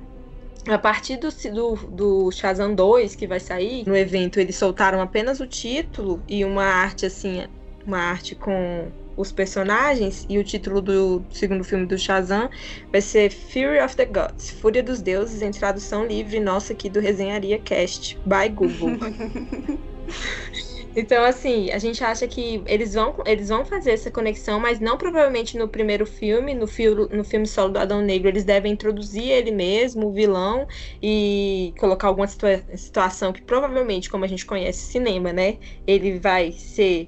[0.67, 5.39] a partir do, do, do Shazam 2 que vai sair, no evento eles soltaram apenas
[5.39, 7.43] o título e uma arte assim,
[7.87, 12.49] uma arte com os personagens e o título do segundo filme do Shazam
[12.91, 16.99] vai ser Fury of the Gods, Fúria dos Deuses, em tradução livre nossa aqui do
[16.99, 18.97] Resenharia Cast, by Google.
[20.99, 24.97] Então, assim, a gente acha que eles vão, eles vão fazer essa conexão, mas não
[24.97, 29.29] provavelmente no primeiro filme, no, filme, no filme solo do Adão Negro, eles devem introduzir
[29.29, 30.67] ele mesmo, o vilão,
[30.99, 35.57] e colocar alguma situa situação que provavelmente, como a gente conhece cinema, né?
[35.85, 37.07] Ele vai ser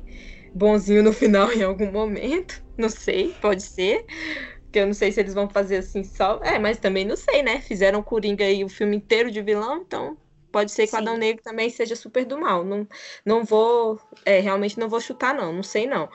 [0.54, 2.62] bonzinho no final em algum momento.
[2.78, 4.06] Não sei, pode ser.
[4.72, 6.40] Que eu não sei se eles vão fazer assim só.
[6.44, 7.62] É, mas também não sei, né?
[7.62, 10.18] Fizeram Coringa aí o filme inteiro de vilão, então
[10.52, 10.98] pode ser que Sim.
[10.98, 12.64] o Adão Negro também seja super do mal.
[12.64, 12.88] Não,
[13.26, 14.00] não vou.
[14.26, 15.54] É, realmente não vou chutar, não.
[15.54, 16.10] Não sei, não.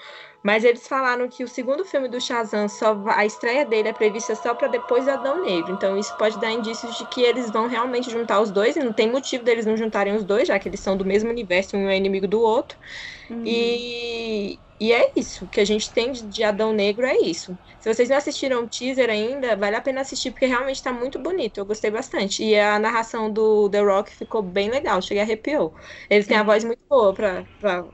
[0.45, 4.35] Mas eles falaram que o segundo filme do Shazam, só a estreia dele é prevista
[4.35, 5.73] só para depois Adão Negro.
[5.73, 8.77] Então isso pode dar indícios de que eles vão realmente juntar os dois.
[8.77, 11.31] E não tem motivo deles não juntarem os dois, já que eles são do mesmo
[11.31, 12.77] universo, um é inimigo do outro.
[13.31, 13.43] Uhum.
[13.47, 15.47] E, e é isso.
[15.47, 17.57] O que a gente tem de Adão Negro é isso.
[17.79, 21.19] Se vocês não assistiram o teaser ainda, vale a pena assistir, porque realmente está muito
[21.19, 21.59] bonito.
[21.59, 22.43] Eu gostei bastante.
[22.43, 25.75] E a narração do The Rock ficou bem legal, cheguei a arrepiou.
[26.09, 27.47] Eles têm a voz muito boa para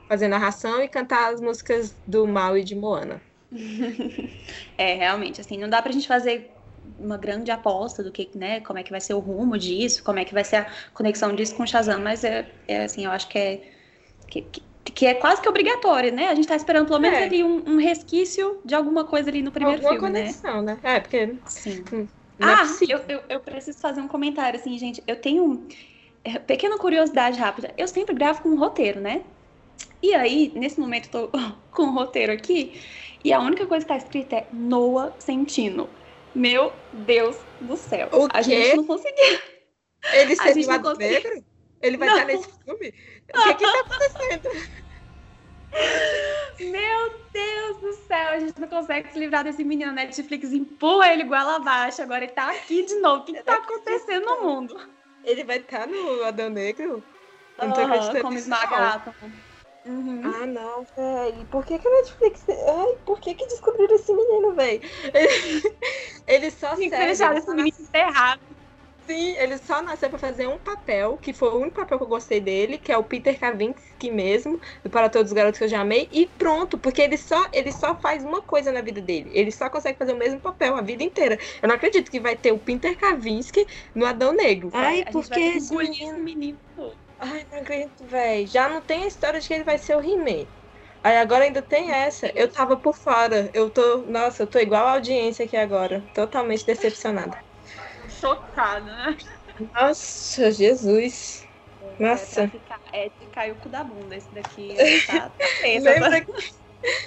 [0.07, 3.21] fazer narração e cantar as músicas do Mal e de Moana.
[4.77, 6.51] é, realmente, assim, não dá pra gente fazer
[6.99, 10.19] uma grande aposta do que, né, como é que vai ser o rumo disso, como
[10.19, 13.11] é que vai ser a conexão disso com o Shazam, mas é, é assim, eu
[13.11, 13.61] acho que é
[14.27, 16.27] que, que que é quase que obrigatório, né?
[16.27, 17.23] A gente tá esperando pelo menos é.
[17.23, 20.19] ali um, um, resquício de alguma coisa ali no primeiro alguma filme, né?
[20.21, 20.79] conexão, né?
[20.81, 20.95] né?
[20.95, 21.35] É, porque...
[21.45, 21.83] Sim.
[21.93, 22.07] Hum,
[22.39, 25.01] é ah, é eu, eu, eu, preciso fazer um comentário, assim, gente.
[25.05, 25.67] Eu tenho...
[26.23, 27.71] É, pequena curiosidade rápida.
[27.77, 29.21] Eu sempre gravo com um roteiro, né?
[30.01, 31.39] E aí, nesse momento, eu tô
[31.71, 32.81] com um roteiro aqui.
[33.23, 35.89] E a única coisa que tá escrita é Noah Sentino.
[36.33, 38.09] Meu Deus do céu.
[38.11, 38.43] O a quê?
[38.43, 39.39] gente não conseguiu.
[40.13, 41.43] Ele seria o negro?
[41.81, 42.15] Ele vai não.
[42.15, 42.93] estar nesse filme?
[43.33, 44.49] O que que tá acontecendo?
[46.59, 49.91] Meu Deus do céu, a gente não consegue se livrar desse menino.
[49.91, 52.01] Netflix empurra ele igual abaixo.
[52.01, 53.21] Agora ele tá aqui de novo.
[53.21, 54.79] O que, que tá acontecendo no mundo?
[55.23, 57.03] Ele vai estar tá no Adão Negro?
[57.59, 58.37] Não tô acreditando Como
[59.85, 60.21] Uhum.
[60.23, 61.45] Ah, não, velho.
[61.49, 62.45] Por que que a Netflix.
[62.49, 64.81] Ai, por que que descobriram esse menino, velho?
[65.13, 65.75] Ele...
[66.27, 67.05] ele só Tem serve.
[67.05, 68.41] deixar esse menino enterrado.
[69.07, 72.07] Sim, ele só nasceu para fazer um papel, que foi o único papel que eu
[72.07, 75.67] gostei dele, que é o Peter Kavinsky mesmo, do Para Todos os Garotos que eu
[75.67, 79.29] já amei, e pronto, porque ele só, ele só faz uma coisa na vida dele.
[79.33, 81.37] Ele só consegue fazer o mesmo papel a vida inteira.
[81.61, 84.69] Eu não acredito que vai ter o Peter Kavinsky no Adão Negro.
[84.71, 86.19] Ai, porque esse menino...
[86.19, 86.59] menino.
[87.21, 88.47] Ai, não acredito, velho.
[88.47, 90.47] Já não tem a história de que ele vai ser o He-Man.
[91.03, 92.27] Aí agora ainda tem essa.
[92.35, 93.49] Eu tava por fora.
[93.53, 93.97] Eu tô.
[94.07, 96.03] Nossa, eu tô igual a audiência aqui agora.
[96.13, 97.37] Totalmente decepcionada
[98.21, 99.17] chocada, né?
[99.73, 101.45] Nossa, Jesus.
[101.81, 102.43] É, Nossa.
[102.43, 104.75] É, ficar, é de cair o cu da bunda esse daqui.
[105.07, 106.31] Tá, tá lembra, que,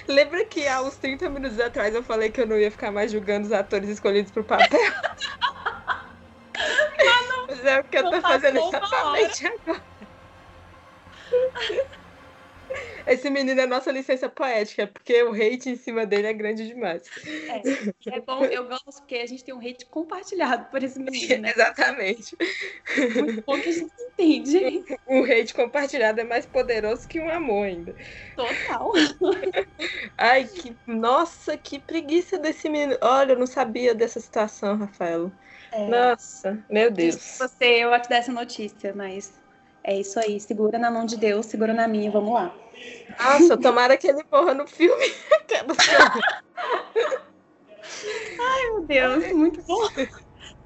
[0.07, 3.11] lembra que há uns 30 minutos atrás eu falei que eu não ia ficar mais
[3.11, 4.67] julgando os atores escolhidos pro papel?
[7.47, 9.83] Mas é o que eu tô fazendo exatamente agora.
[13.05, 17.03] Esse menino é nossa licença poética, porque o hate em cima dele é grande demais.
[17.47, 21.43] É, é bom, eu gosto porque a gente tem um hate compartilhado por esse menino,
[21.43, 21.51] né?
[21.55, 22.35] Exatamente.
[23.15, 24.83] Muito pouco a gente entende.
[25.05, 27.95] O hate compartilhado é mais poderoso que um amor ainda.
[28.35, 28.91] Total.
[30.17, 30.75] Ai, que.
[30.87, 32.97] Nossa, que preguiça desse menino.
[33.01, 35.31] Olha, eu não sabia dessa situação, Rafael.
[35.71, 35.87] É.
[35.87, 37.37] Nossa, meu Deus.
[37.37, 39.44] Você, eu te dar essa notícia, mas
[39.85, 40.39] é isso aí.
[40.39, 42.53] Segura na mão de Deus, segura na minha, vamos lá.
[43.19, 45.05] Nossa, tomara que ele morra no filme.
[48.39, 49.87] Ai, meu Deus, muito bom.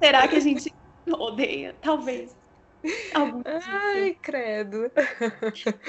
[0.00, 0.72] Será que a gente
[1.06, 1.76] odeia?
[1.82, 2.34] Talvez.
[3.12, 4.90] Algum Ai, credo.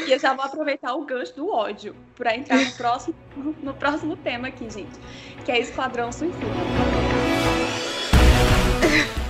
[0.05, 3.15] E eu já vou aproveitar o gancho do ódio para entrar no próximo,
[3.63, 4.99] no próximo tema aqui, gente,
[5.45, 6.37] que é Esquadrão Suicida.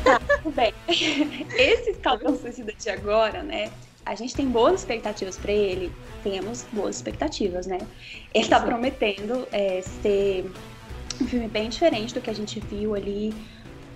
[0.04, 0.74] Tá, tudo bem.
[0.88, 3.72] Esse Esquadrão Suicida de agora, né?
[4.06, 5.92] A gente tem boas expectativas para ele,
[6.24, 7.80] temos boas expectativas, né?
[8.34, 10.50] Ele está prometendo é, ser
[11.22, 13.34] um filme bem diferente do que a gente viu ali,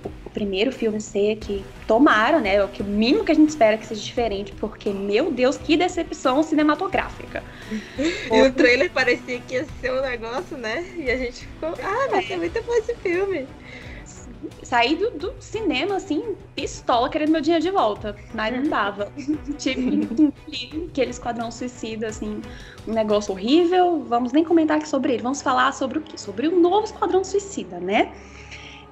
[0.04, 2.64] o, o primeiro filme ser que tomara, né?
[2.64, 5.76] O que o mínimo que a gente espera que seja diferente, porque, meu Deus, que
[5.76, 7.44] decepção cinematográfica.
[8.32, 10.86] e o trailer parecia que ia ser um negócio, né?
[10.98, 13.48] E a gente ficou, ah, vai ser muito bom esse filme
[14.64, 18.16] saí do, do, cinema, assim, pistola, querendo meu dinheiro de volta.
[18.34, 19.12] Mas não dava.
[19.58, 20.34] Tive
[20.90, 22.42] aquele esquadrão suicida, assim,
[22.88, 24.04] um negócio horrível.
[24.08, 25.24] Vamos nem comentar aqui sobre ele.
[25.24, 26.18] Vamos falar sobre o quê?
[26.18, 28.14] Sobre o novo esquadrão suicida, né?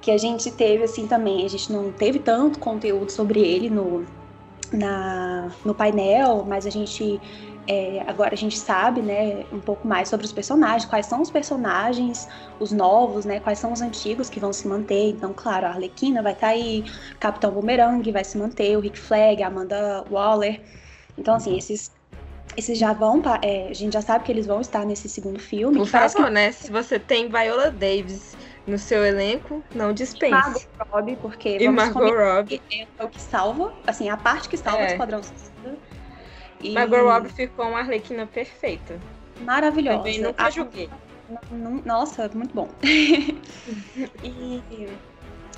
[0.00, 1.44] Que a gente teve, assim, também.
[1.44, 4.04] A gente não teve tanto conteúdo sobre ele no,
[4.72, 7.20] na, no painel, mas a gente
[7.66, 11.30] é, agora a gente sabe, né, um pouco mais sobre os personagens, quais são os
[11.30, 12.28] personagens,
[12.60, 15.10] os novos, né, quais são os antigos que vão se manter.
[15.10, 16.84] Então, claro, a Arlequina vai estar tá aí,
[17.18, 20.60] Capitão Boomerang vai se manter, o Rick Flag, a Amanda Waller.
[21.16, 21.92] Então, assim, esses
[22.56, 25.76] esses já vão, é, a gente já sabe que eles vão estar nesse segundo filme.
[25.76, 26.30] Por favor, que...
[26.30, 26.52] né?
[26.52, 28.36] Se você tem Viola Davis
[28.66, 30.30] no seu elenco, não dispense.
[30.30, 34.82] Margot Robbie, porque e Margot Robbie é o que salva, assim, a parte que salva
[34.82, 34.84] é.
[34.84, 35.76] o Esquadrão Suicida.
[36.64, 36.72] E...
[36.72, 38.98] Margot Robbie ficou uma arlequina perfeita.
[39.40, 39.98] Maravilhosa.
[39.98, 40.88] Também nunca julguei.
[41.84, 42.68] Nossa, muito bom.
[44.22, 44.62] e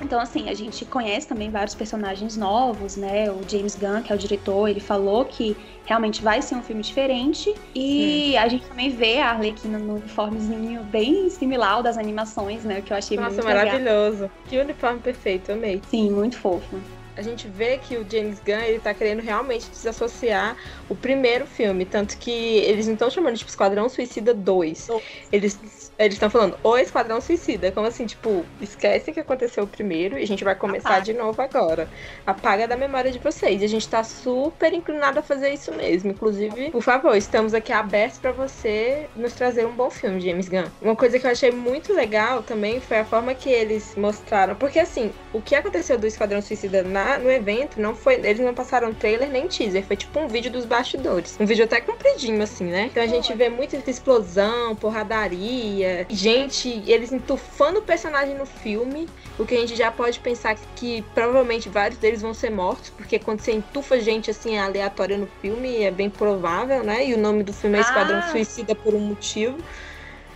[0.01, 3.31] então, assim, a gente conhece também vários personagens novos, né?
[3.31, 6.83] O James Gunn, que é o diretor, ele falou que realmente vai ser um filme
[6.83, 7.55] diferente.
[7.75, 8.41] E hum.
[8.41, 12.83] a gente também vê a Arlequina no uniformezinho bem similar ao das animações, né?
[12.83, 14.23] Que eu achei Nossa, muito maravilhoso.
[14.23, 14.31] Legal.
[14.49, 15.81] Que uniforme perfeito, amei.
[15.89, 16.77] Sim, muito fofo
[17.17, 20.57] a gente vê que o James Gunn ele tá querendo realmente desassociar
[20.89, 24.93] o primeiro filme, tanto que eles não estão chamando de Esquadrão Suicida 2.
[25.33, 25.59] Eles
[25.99, 30.23] eles estão falando o Esquadrão Suicida, como assim, tipo, esquece que aconteceu o primeiro e
[30.23, 31.05] a gente vai começar Apaga.
[31.05, 31.89] de novo agora.
[32.27, 33.63] Apaga da memória de vocês.
[33.63, 36.11] E a gente tá super inclinado a fazer isso mesmo.
[36.11, 40.67] Inclusive, por favor, estamos aqui abertos para você nos trazer um bom filme, James Gunn.
[40.83, 44.79] Uma coisa que eu achei muito legal também foi a forma que eles mostraram, porque
[44.79, 48.93] assim, o que aconteceu do Esquadrão Suicida na, no evento não foi, eles não passaram
[48.93, 51.37] trailer nem teaser, foi tipo um vídeo dos bastidores.
[51.41, 52.89] Um vídeo até compridinho assim, né?
[52.91, 59.09] Então a gente vê muita explosão, porradaria, gente, eles entufando o personagem no filme,
[59.39, 62.91] o que a gente já pode pensar que, que, provavelmente vários deles vão ser mortos,
[62.91, 67.07] porque quando você entufa gente assim aleatória no filme, é bem provável, né?
[67.07, 68.31] E o nome do filme é Esquadrão ah.
[68.31, 69.59] Suicida por um motivo.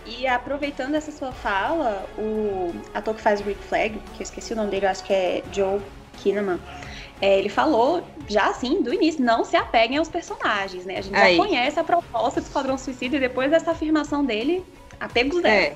[0.05, 4.53] E aproveitando essa sua fala, o ator que faz o Rick Flag, que eu esqueci
[4.53, 5.79] o nome dele, acho que é Joe
[6.17, 6.59] Kinnaman,
[7.21, 10.97] é, ele falou já assim, do início, não se apeguem aos personagens, né?
[10.97, 11.37] A gente Aí.
[11.37, 14.65] já conhece a proposta do Esquadrão Suicida e depois dessa afirmação dele,
[15.01, 15.75] apego zero.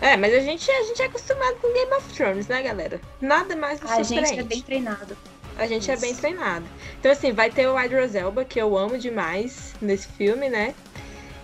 [0.00, 0.12] É.
[0.12, 3.00] é, mas a gente, a gente é acostumado com Game of Thrones, né, galera?
[3.20, 5.16] Nada mais do A gente é bem treinado.
[5.58, 5.92] A gente Isso.
[5.92, 6.66] é bem treinado.
[7.00, 10.74] Então, assim, vai ter o Idris Elba, que eu amo demais nesse filme, né?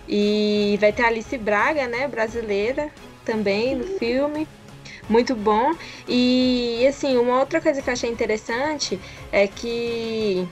[0.07, 2.91] E vai ter a Alice Braga, né, brasileira,
[3.25, 4.47] também no filme.
[5.09, 5.73] Muito bom.
[6.07, 8.99] E, assim, uma outra coisa que eu achei interessante
[9.31, 10.47] é que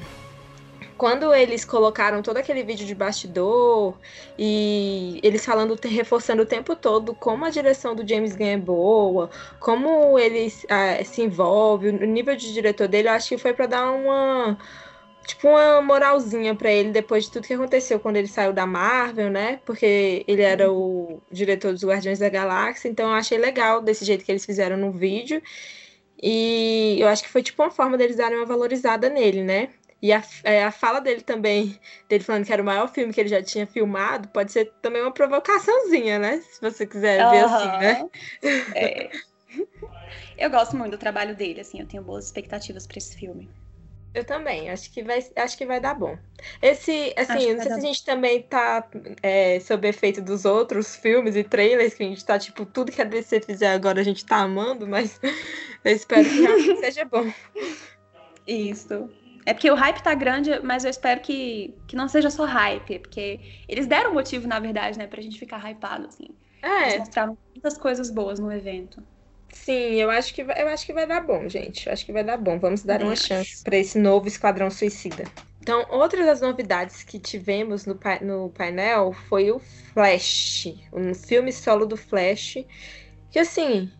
[1.01, 3.97] quando eles colocaram todo aquele vídeo de bastidor
[4.37, 9.27] e eles falando, reforçando o tempo todo como a direção do James Gunn é boa,
[9.59, 13.65] como ele ah, se envolve, o nível de diretor dele, eu acho que foi para
[13.65, 14.55] dar uma
[15.25, 19.31] tipo uma moralzinha para ele depois de tudo que aconteceu quando ele saiu da Marvel,
[19.31, 19.59] né?
[19.65, 24.23] Porque ele era o diretor dos Guardiões da Galáxia, então eu achei legal desse jeito
[24.23, 25.41] que eles fizeram no vídeo.
[26.21, 29.69] E eu acho que foi tipo uma forma deles darem uma valorizada nele, né?
[30.01, 31.79] E a, é, a fala dele também,
[32.09, 35.01] dele falando que era o maior filme que ele já tinha filmado, pode ser também
[35.01, 36.41] uma provocaçãozinha, né?
[36.41, 38.09] Se você quiser ver assim, né?
[38.73, 39.09] É.
[40.37, 43.47] Eu gosto muito do trabalho dele, assim, eu tenho boas expectativas para esse filme.
[44.13, 46.17] Eu também, acho que vai, acho que vai dar bom.
[46.61, 48.85] Esse, assim, não sei se a gente também tá
[49.23, 53.01] é, sob efeito dos outros filmes e trailers, que a gente tá, tipo, tudo que
[53.01, 55.17] a DC fizer agora a gente tá amando, mas
[55.85, 57.31] eu espero que realmente seja bom.
[58.45, 59.09] Isso.
[59.45, 62.99] É porque o hype tá grande, mas eu espero que, que não seja só hype,
[62.99, 66.27] porque eles deram motivo, na verdade, né, pra gente ficar hypado, assim.
[66.61, 66.83] É.
[66.83, 69.01] Eles mostraram muitas coisas boas no evento.
[69.53, 71.87] Sim, eu acho que vai, eu acho que vai dar bom, gente.
[71.87, 72.57] Eu acho que vai dar bom.
[72.57, 75.25] Vamos dar uma chance para esse novo Esquadrão Suicida.
[75.61, 81.85] Então, outra das novidades que tivemos no, no painel foi o Flash, um filme solo
[81.85, 82.57] do Flash.
[83.29, 83.91] Que assim,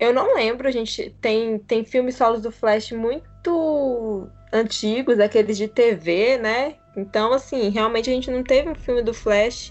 [0.00, 5.68] eu não lembro, a gente tem, tem filmes solos do Flash muito antigos, aqueles de
[5.68, 6.76] TV, né?
[6.96, 9.70] Então, assim, realmente a gente não teve um filme do Flash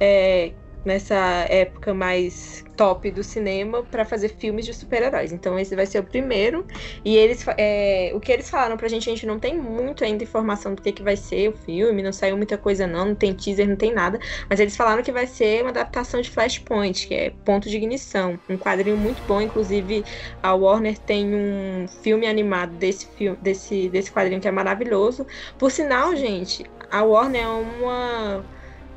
[0.00, 0.52] é,
[0.84, 5.32] nessa época mais top do cinema para fazer filmes de super-heróis.
[5.32, 6.66] Então esse vai ser o primeiro.
[7.04, 10.22] E eles é, o que eles falaram pra gente, a gente não tem muito ainda
[10.22, 13.32] informação do que, que vai ser o filme, não saiu muita coisa não, não tem
[13.34, 14.18] teaser, não tem nada.
[14.48, 18.38] Mas eles falaram que vai ser uma adaptação de Flashpoint, que é Ponto de Ignição.
[18.48, 20.04] Um quadrinho muito bom, inclusive
[20.42, 25.26] a Warner tem um filme animado desse filme, desse, desse quadrinho que é maravilhoso.
[25.58, 28.44] Por sinal, gente, a Warner é uma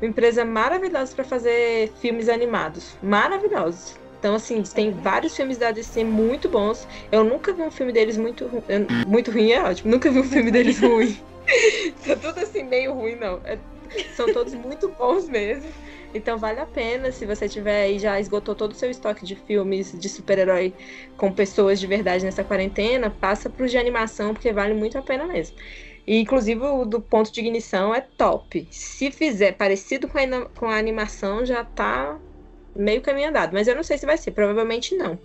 [0.00, 2.96] uma empresa maravilhosa para fazer filmes animados.
[3.02, 3.96] Maravilhosos.
[4.18, 6.86] Então, assim, tem vários filmes da DC muito bons.
[7.12, 8.62] Eu nunca vi um filme deles muito ruim.
[9.06, 9.90] Muito ruim é ótimo.
[9.90, 11.16] Nunca vi um filme deles ruim.
[12.04, 13.40] tá tudo assim, meio ruim, não.
[13.44, 13.58] É,
[14.16, 15.70] são todos muito bons mesmo.
[16.14, 19.36] Então vale a pena, se você tiver aí, já esgotou todo o seu estoque de
[19.36, 20.72] filmes de super-herói
[21.16, 25.26] com pessoas de verdade nessa quarentena, passa pros de animação, porque vale muito a pena
[25.26, 25.56] mesmo.
[26.08, 28.66] E, inclusive, o do ponto de ignição é top.
[28.70, 32.18] Se fizer parecido com a, com a animação, já tá
[32.74, 33.52] meio caminho andado.
[33.52, 35.18] Mas eu não sei se vai ser, provavelmente não.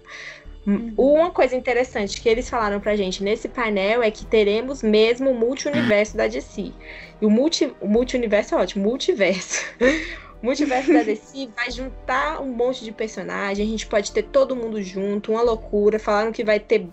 [0.68, 0.94] Uhum.
[0.98, 5.34] Uma coisa interessante que eles falaram pra gente nesse painel é que teremos mesmo o
[5.34, 6.74] multi-universo da DC.
[7.22, 9.64] E o multi, o multi-universo é ótimo, multiverso.
[10.42, 14.54] O multiverso da DC vai juntar um monte de personagens, a gente pode ter todo
[14.54, 15.98] mundo junto, uma loucura.
[15.98, 16.86] Falaram que vai ter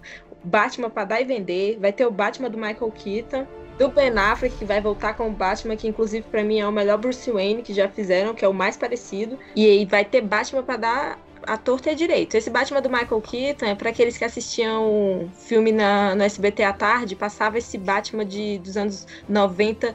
[0.44, 3.44] Batman para dar e vender, vai ter o Batman do Michael Keaton,
[3.80, 6.70] do Ben Affleck, que vai voltar com o Batman, que inclusive para mim é o
[6.70, 9.38] melhor Bruce Wayne que já fizeram, que é o mais parecido.
[9.56, 12.36] E aí vai ter Batman para dar a torta é direito.
[12.36, 16.74] Esse Batman do Michael Keaton é para aqueles que assistiam filme na, no SBT à
[16.74, 19.94] tarde, passava esse Batman de, dos anos 90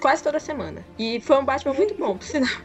[0.00, 0.84] quase toda semana.
[0.96, 2.56] E foi um Batman muito bom, por sinal.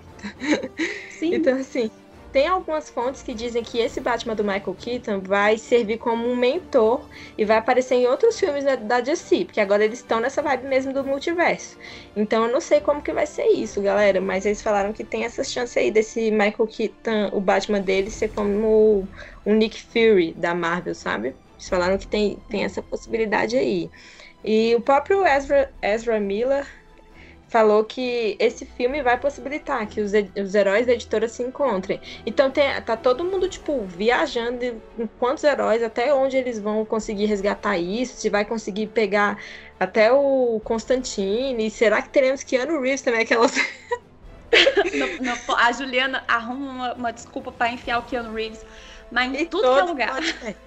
[1.09, 1.33] Sim.
[1.33, 1.89] Então, assim,
[2.33, 6.35] tem algumas fontes que dizem que esse Batman do Michael Keaton vai servir como um
[6.35, 7.07] mentor
[7.37, 10.91] e vai aparecer em outros filmes da, DC, porque agora eles estão nessa vibe mesmo
[10.91, 11.77] do multiverso.
[12.15, 15.25] Então eu não sei como que vai ser isso, galera, mas eles falaram que tem
[15.25, 19.07] essa chance aí desse Michael Keaton, o Batman dele, ser como
[19.45, 21.35] um Nick Fury da Marvel, sabe?
[21.53, 23.91] Eles falaram que tem, tem essa possibilidade aí.
[24.43, 26.65] E o próprio Ezra, Ezra Miller
[27.53, 30.11] falou que esse filme vai possibilitar que os,
[30.43, 32.01] os heróis da editora se encontrem.
[32.25, 37.25] Então tem, tá todo mundo, tipo, viajando em quantos heróis, até onde eles vão conseguir
[37.25, 39.37] resgatar isso, se vai conseguir pegar
[39.79, 41.69] até o Constantine.
[41.69, 43.53] Será que teremos Keanu Reeves também, aquelas.
[44.91, 48.65] no, no, a Juliana arruma uma, uma desculpa para enfiar o Keanu Reeves,
[49.11, 50.15] mas em e tudo que é lugar.
[50.15, 50.57] Podcast,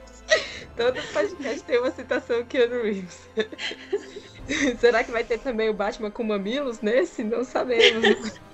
[0.76, 3.28] todo podcast tem uma citação Keanu Reeves.
[4.78, 7.22] Será que vai ter também o Batman com mamilos nesse?
[7.24, 8.38] Não sabemos.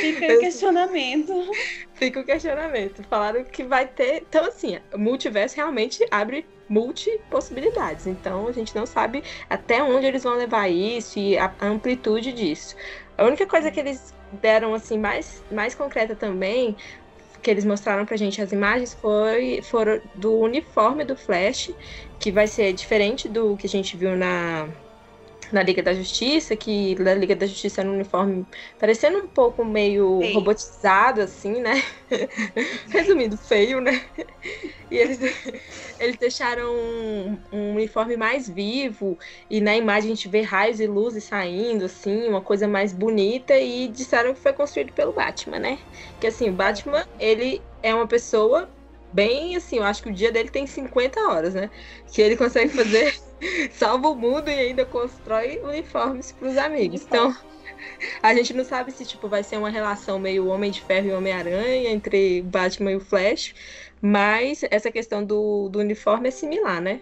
[0.00, 1.50] Fica o questionamento.
[1.94, 3.02] Fica o questionamento.
[3.04, 4.24] Falaram que vai ter.
[4.28, 8.06] Então, assim, o multiverso realmente abre multi possibilidades.
[8.06, 12.76] Então, a gente não sabe até onde eles vão levar isso e a amplitude disso.
[13.16, 16.76] A única coisa que eles deram, assim, mais, mais concreta também
[17.40, 21.70] que eles mostraram pra gente as imagens foi foram do uniforme do Flash,
[22.18, 24.68] que vai ser diferente do que a gente viu na
[25.52, 28.46] na Liga da Justiça, que na Liga da Justiça era um uniforme
[28.78, 31.82] parecendo um pouco meio robotizado, assim, né?
[32.90, 34.02] Resumindo, feio, né?
[34.90, 35.20] E eles,
[36.00, 39.18] eles deixaram um, um, uniforme mais vivo,
[39.50, 43.58] e na imagem a gente vê raios e luzes saindo, assim, uma coisa mais bonita,
[43.58, 45.78] e disseram que foi construído pelo Batman, né?
[46.20, 48.68] Que assim, o Batman, ele é uma pessoa
[49.12, 51.70] bem assim, eu acho que o dia dele tem 50 horas, né?
[52.12, 53.14] Que ele consegue fazer,
[53.72, 57.02] salva o mundo e ainda constrói uniformes para os amigos.
[57.02, 57.34] Então,
[58.22, 61.12] a gente não sabe se tipo vai ser uma relação meio Homem de Ferro e
[61.12, 63.54] Homem-Aranha entre Batman e o Flash,
[64.00, 67.00] mas essa questão do, do uniforme é similar, né?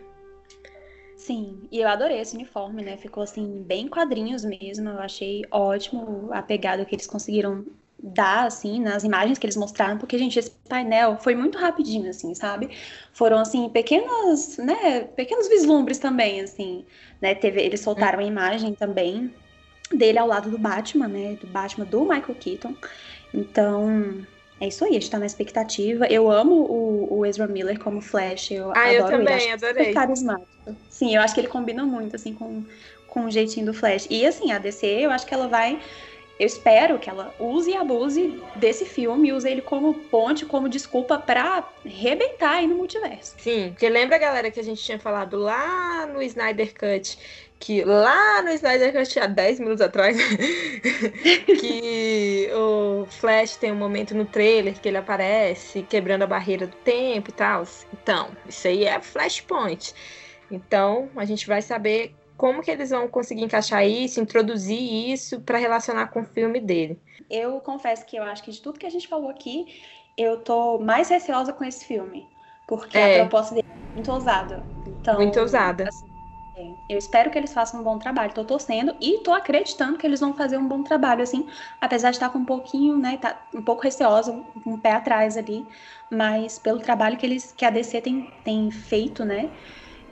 [1.16, 2.96] Sim, e eu adorei esse uniforme, né?
[2.98, 4.90] Ficou assim, bem quadrinhos mesmo.
[4.90, 7.64] Eu achei ótimo a pegada que eles conseguiram
[8.02, 12.34] dar, assim, nas imagens que eles mostraram, porque, gente, esse painel foi muito rapidinho, assim,
[12.34, 12.70] sabe?
[13.12, 16.84] Foram, assim, pequenas, né, pequenos vislumbres também, assim,
[17.20, 17.34] né?
[17.34, 19.32] Teve, eles soltaram a imagem também
[19.92, 21.38] dele ao lado do Batman, né?
[21.40, 22.74] Do Batman do Michael Keaton.
[23.32, 24.26] Então,
[24.60, 26.06] é isso aí, a gente tá na expectativa.
[26.06, 28.50] Eu amo o, o Ezra Miller como Flash.
[28.50, 29.52] Eu ah, adoro eu também, ele.
[29.52, 29.92] adorei.
[29.92, 30.48] Carismático.
[30.88, 32.64] Sim, eu acho que ele combina muito, assim, com,
[33.06, 34.06] com o jeitinho do Flash.
[34.10, 35.78] E, assim, a DC, eu acho que ela vai
[36.38, 41.18] eu espero que ela use e abuse desse filme, use ele como ponte, como desculpa
[41.18, 43.34] para rebentar aí no multiverso.
[43.38, 47.18] Sim, porque lembra, galera, que a gente tinha falado lá no Snyder Cut,
[47.58, 50.16] que lá no Snyder Cut, há 10 minutos atrás,
[51.58, 56.76] que o Flash tem um momento no trailer que ele aparece quebrando a barreira do
[56.76, 57.66] tempo e tal.
[57.94, 59.94] Então, isso aí é Flashpoint.
[60.50, 64.78] Então, a gente vai saber como que eles vão conseguir encaixar isso, introduzir
[65.12, 67.00] isso para relacionar com o filme dele?
[67.30, 69.66] Eu confesso que eu acho que de tudo que a gente falou aqui,
[70.16, 72.28] eu tô mais receosa com esse filme,
[72.66, 73.16] porque é.
[73.16, 74.64] a proposta dele é muito ousada.
[74.86, 75.88] Então, muito ousada.
[75.88, 76.06] Assim,
[76.56, 78.32] é, eu espero que eles façam um bom trabalho.
[78.32, 81.46] Tô torcendo e tô acreditando que eles vão fazer um bom trabalho, assim,
[81.80, 84.32] apesar de estar com um pouquinho, né, tá um pouco receosa,
[84.64, 85.66] um pé atrás ali,
[86.10, 89.50] mas pelo trabalho que eles, que a DC tem, tem feito, né,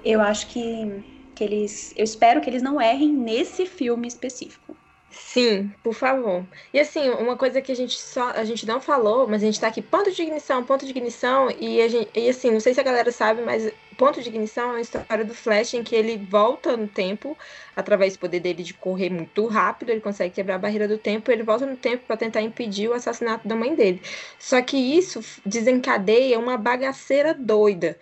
[0.04, 4.76] eu acho que que eles, eu espero que eles não errem nesse filme específico.
[5.14, 6.44] Sim, por favor.
[6.72, 9.60] E assim, uma coisa que a gente só a gente não falou, mas a gente
[9.60, 12.80] tá aqui ponto de ignição, ponto de ignição e gente, e assim, não sei se
[12.80, 16.18] a galera sabe, mas ponto de ignição é uma história do Flash em que ele
[16.18, 17.38] volta no tempo
[17.76, 21.30] através do poder dele de correr muito rápido, ele consegue quebrar a barreira do tempo,
[21.30, 24.02] ele volta no tempo para tentar impedir o assassinato da mãe dele.
[24.38, 27.96] Só que isso desencadeia uma bagaceira doida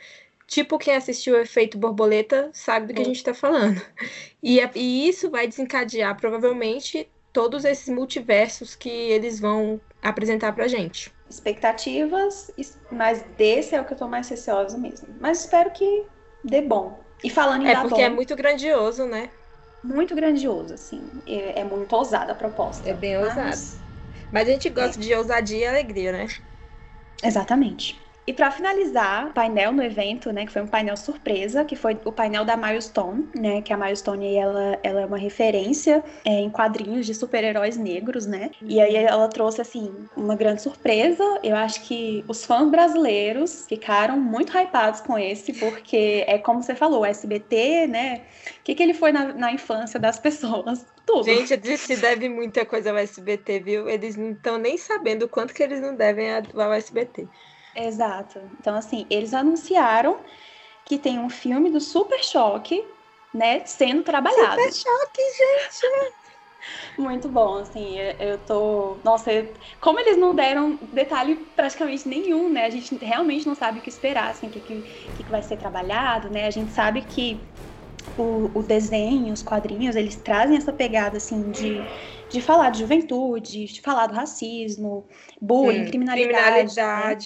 [0.47, 3.81] Tipo, quem assistiu o efeito borboleta sabe do que a gente está falando.
[4.43, 11.13] E, e isso vai desencadear, provavelmente, todos esses multiversos que eles vão apresentar pra gente.
[11.29, 12.51] expectativas,
[12.91, 15.17] mas desse é o que eu tô mais receosa mesmo.
[15.21, 16.07] Mas espero que
[16.45, 17.05] dê bom.
[17.25, 19.31] E falando em É porque bom, é muito grandioso, né?
[19.83, 21.23] muito grandioso, assim.
[21.27, 22.89] É, é muito ousada a proposta.
[22.89, 23.83] É bem Mas- ousado.
[24.31, 26.27] Mas a gente gosta de ousadia e alegria, né?
[27.23, 28.01] Exatamente.
[28.25, 31.99] E para finalizar, o painel no evento, né, que foi um painel surpresa, que foi
[32.05, 36.49] o painel da Milestone, né, que a Milestone ela, ela é uma referência é, em
[36.49, 38.51] quadrinhos de super-heróis negros, né?
[38.63, 41.25] E aí ela trouxe assim uma grande surpresa.
[41.43, 46.77] Eu acho que os fãs brasileiros ficaram muito hypados com esse, porque é como você
[46.77, 48.23] falou, o SBT, né?
[48.61, 50.87] O que, que ele foi na, na infância das pessoas?
[51.05, 51.25] Tudo.
[51.25, 53.89] Gente, se deve muita coisa ao SBT, viu?
[53.89, 57.27] Eles não estão nem sabendo o quanto que eles não devem ao SBT.
[57.75, 58.39] Exato.
[58.59, 60.23] Então, assim, eles anunciaram
[60.85, 62.95] que tem um filme do Super Choque,
[63.33, 64.65] né, sendo trabalhado.
[64.65, 65.87] Super choque, gente!
[66.97, 69.01] Muito bom, assim, eu, tô.
[69.05, 72.65] Nossa, eu- como eles não deram detalhe praticamente nenhum, né?
[72.67, 74.83] A gente realmente não sabe o que esperar, assim, o que, que,
[75.25, 76.47] que vai ser trabalhado, né?
[76.47, 77.53] A gente sabe que
[78.17, 81.89] o, o desenho, os quadrinhos, eles trazem essa pegada, assim, de,
[82.29, 85.09] de falar de juventude, de falar do racismo,
[85.41, 86.77] bullying, Hum, criminalidade.
[86.97, 87.17] né?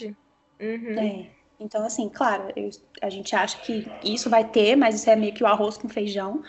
[0.60, 0.96] Uhum.
[0.98, 1.36] É.
[1.58, 2.70] Então, assim, claro, eu-
[3.02, 5.88] a gente acha que isso vai ter, mas isso é meio que o arroz com
[5.88, 6.42] feijão.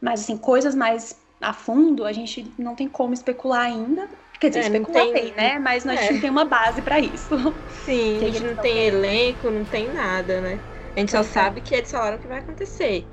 [0.00, 4.08] Mas, assim, coisas mais a fundo, a gente não tem como especular ainda.
[4.40, 5.58] Quer dizer, É, especular tem- tem, né?
[5.58, 6.12] Mas a gente é.
[6.14, 7.34] não tem uma base pra isso.
[7.66, 10.64] Sim, a gente não tem elenco, não tem nada, né?
[10.94, 11.50] A gente só Pois é.
[11.50, 13.10] sabe que eles falaram que vai acontecer.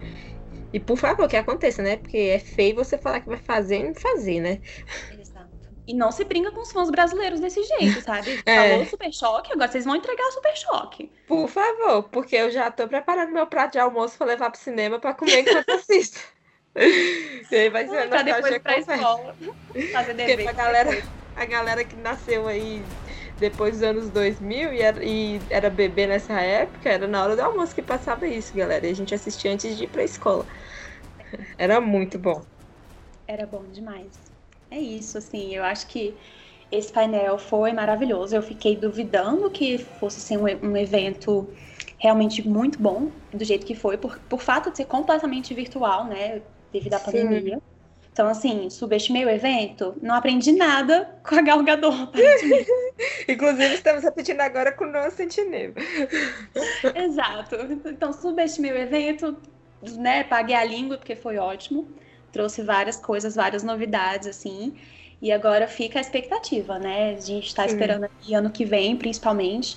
[0.73, 1.97] E por favor, que aconteça, né?
[1.97, 4.61] Porque é feio você falar que vai fazer e não fazer, né?
[5.89, 8.39] E não se brinca com os fãs brasileiros desse jeito, sabe?
[8.45, 8.69] É.
[8.69, 11.11] Falou Super Choque, agora vocês vão entregar o Super Choque.
[11.27, 14.99] Por favor, porque eu já tô preparando meu prato de almoço pra levar pro cinema
[14.99, 16.19] pra comer enquanto assisto.
[17.51, 19.35] E aí vai ser a pra depois pra escola.
[19.91, 20.43] Fazer dever.
[20.43, 21.03] pra galera,
[21.35, 22.85] a galera que nasceu aí
[23.39, 27.41] depois dos anos 2000 e era, e era bebê nessa época, era na hora do
[27.41, 28.85] almoço que passava isso, galera.
[28.85, 30.45] E a gente assistia antes de ir pra escola.
[31.57, 32.45] Era muito bom.
[33.27, 34.28] Era bom demais.
[34.71, 36.15] É isso, assim, eu acho que
[36.71, 38.35] esse painel foi maravilhoso.
[38.35, 41.49] Eu fiquei duvidando que fosse ser um, um evento
[41.97, 46.41] realmente muito bom, do jeito que foi, por, por fato de ser completamente virtual, né,
[46.71, 47.05] devido à Sim.
[47.05, 47.61] pandemia.
[48.11, 52.69] Então, assim, subestimei o evento, não aprendi nada com a Gal Gadot, aparentemente.
[53.27, 55.73] Inclusive, estamos repetindo agora com o Noah Centineo.
[56.95, 57.55] Exato.
[57.85, 59.37] Então, subestimei o evento,
[59.97, 60.23] né?
[60.23, 61.87] Paguei a língua porque foi ótimo.
[62.31, 64.75] Trouxe várias coisas, várias novidades, assim.
[65.21, 67.15] E agora fica a expectativa, né?
[67.15, 67.71] A gente tá Sim.
[67.73, 69.75] esperando aqui ano que vem, principalmente.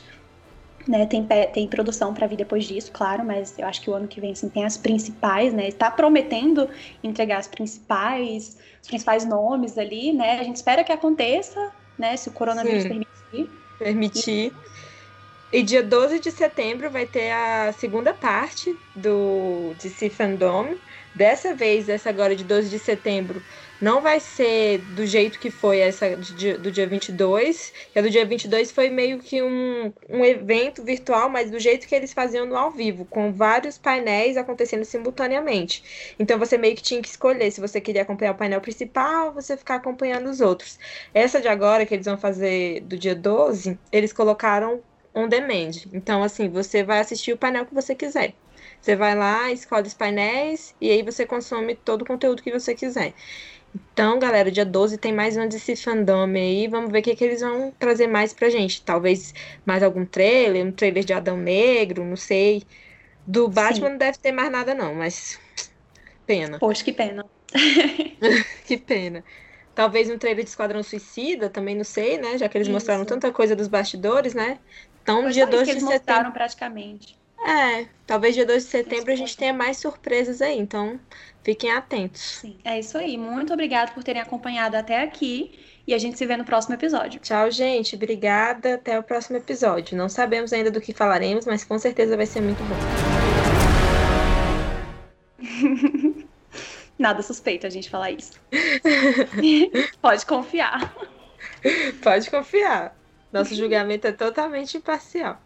[0.86, 4.08] Né, tem, tem produção para vir depois disso, claro, mas eu acho que o ano
[4.08, 5.70] que vem assim, tem as principais, né?
[5.70, 6.68] Tá prometendo
[7.04, 10.40] entregar as principais, os principais nomes ali, né?
[10.40, 11.60] A gente espera que aconteça,
[11.96, 12.16] né?
[12.16, 12.88] Se o coronavírus Sim.
[12.88, 13.64] permitir.
[13.78, 14.52] Permitir.
[15.52, 20.78] E dia 12 de setembro vai ter a segunda parte do DC Fandom.
[21.14, 23.42] Dessa vez, essa agora de 12 de setembro,
[23.82, 27.72] não vai ser do jeito que foi essa de do dia 22.
[27.92, 31.88] Que a do dia 22 foi meio que um, um evento virtual, mas do jeito
[31.88, 36.14] que eles faziam no ao vivo, com vários painéis acontecendo simultaneamente.
[36.16, 39.32] Então você meio que tinha que escolher se você queria acompanhar o painel principal ou
[39.32, 40.78] você ficar acompanhando os outros.
[41.12, 44.80] Essa de agora, que eles vão fazer do dia 12, eles colocaram
[45.14, 45.72] on demand.
[45.92, 48.34] Então, assim, você vai assistir o painel que você quiser.
[48.80, 52.74] Você vai lá, escolhe os painéis e aí você consome todo o conteúdo que você
[52.74, 53.14] quiser.
[53.74, 56.68] Então, galera, dia 12 tem mais um DC Fandom aí.
[56.68, 58.82] Vamos ver o que, que eles vão trazer mais pra gente.
[58.82, 59.32] Talvez
[59.64, 62.64] mais algum trailer, um trailer de Adão Negro, não sei.
[63.26, 65.38] Do Batman não deve ter mais nada, não, mas.
[66.26, 66.58] Pena.
[66.58, 67.24] Poxa, que pena.
[68.66, 69.24] Que pena.
[69.74, 72.36] Talvez um trailer de Esquadrão Suicida, também não sei, né?
[72.38, 73.08] Já que eles mostraram Isso.
[73.08, 74.58] tanta coisa dos bastidores, né?
[75.02, 76.32] Então, Foi dia só isso 12 que de eles setembro.
[76.32, 77.18] praticamente.
[77.44, 80.98] É, talvez dia 12 de setembro a gente tenha mais surpresas aí, então
[81.42, 82.20] fiquem atentos.
[82.20, 83.18] Sim, é isso aí.
[83.18, 87.20] Muito obrigada por terem acompanhado até aqui e a gente se vê no próximo episódio.
[87.20, 87.96] Tchau, gente.
[87.96, 88.74] Obrigada.
[88.74, 89.96] Até o próximo episódio.
[89.96, 92.76] Não sabemos ainda do que falaremos, mas com certeza vai ser muito bom.
[96.96, 98.32] Nada suspeito a gente falar isso.
[100.00, 100.94] Pode confiar.
[102.00, 102.96] Pode confiar.
[103.32, 105.40] Nosso julgamento é totalmente imparcial.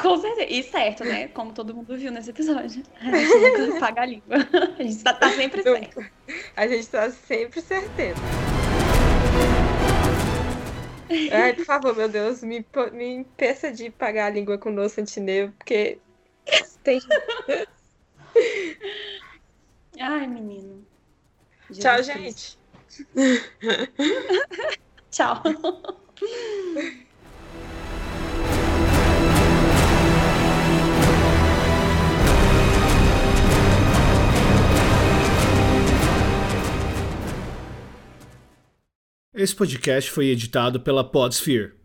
[0.00, 0.50] Com certeza.
[0.50, 1.28] E certo, né?
[1.28, 2.82] Como todo mundo viu nesse episódio.
[3.00, 4.36] A gente nunca paga a língua.
[4.78, 6.04] A gente tá, tá sempre certo.
[6.56, 8.16] A gente tá sempre certeiro.
[11.32, 15.50] Ai, por favor, meu Deus, me, me impeça de pagar a língua com o Santineu,
[15.58, 15.98] porque
[16.84, 17.00] tem
[20.00, 20.86] Ai, menino.
[21.72, 22.58] Tchau, Jesus Cristo.
[23.16, 23.50] gente.
[25.10, 25.42] Tchau.
[39.32, 41.79] Esse podcast foi editado pela Podsphere.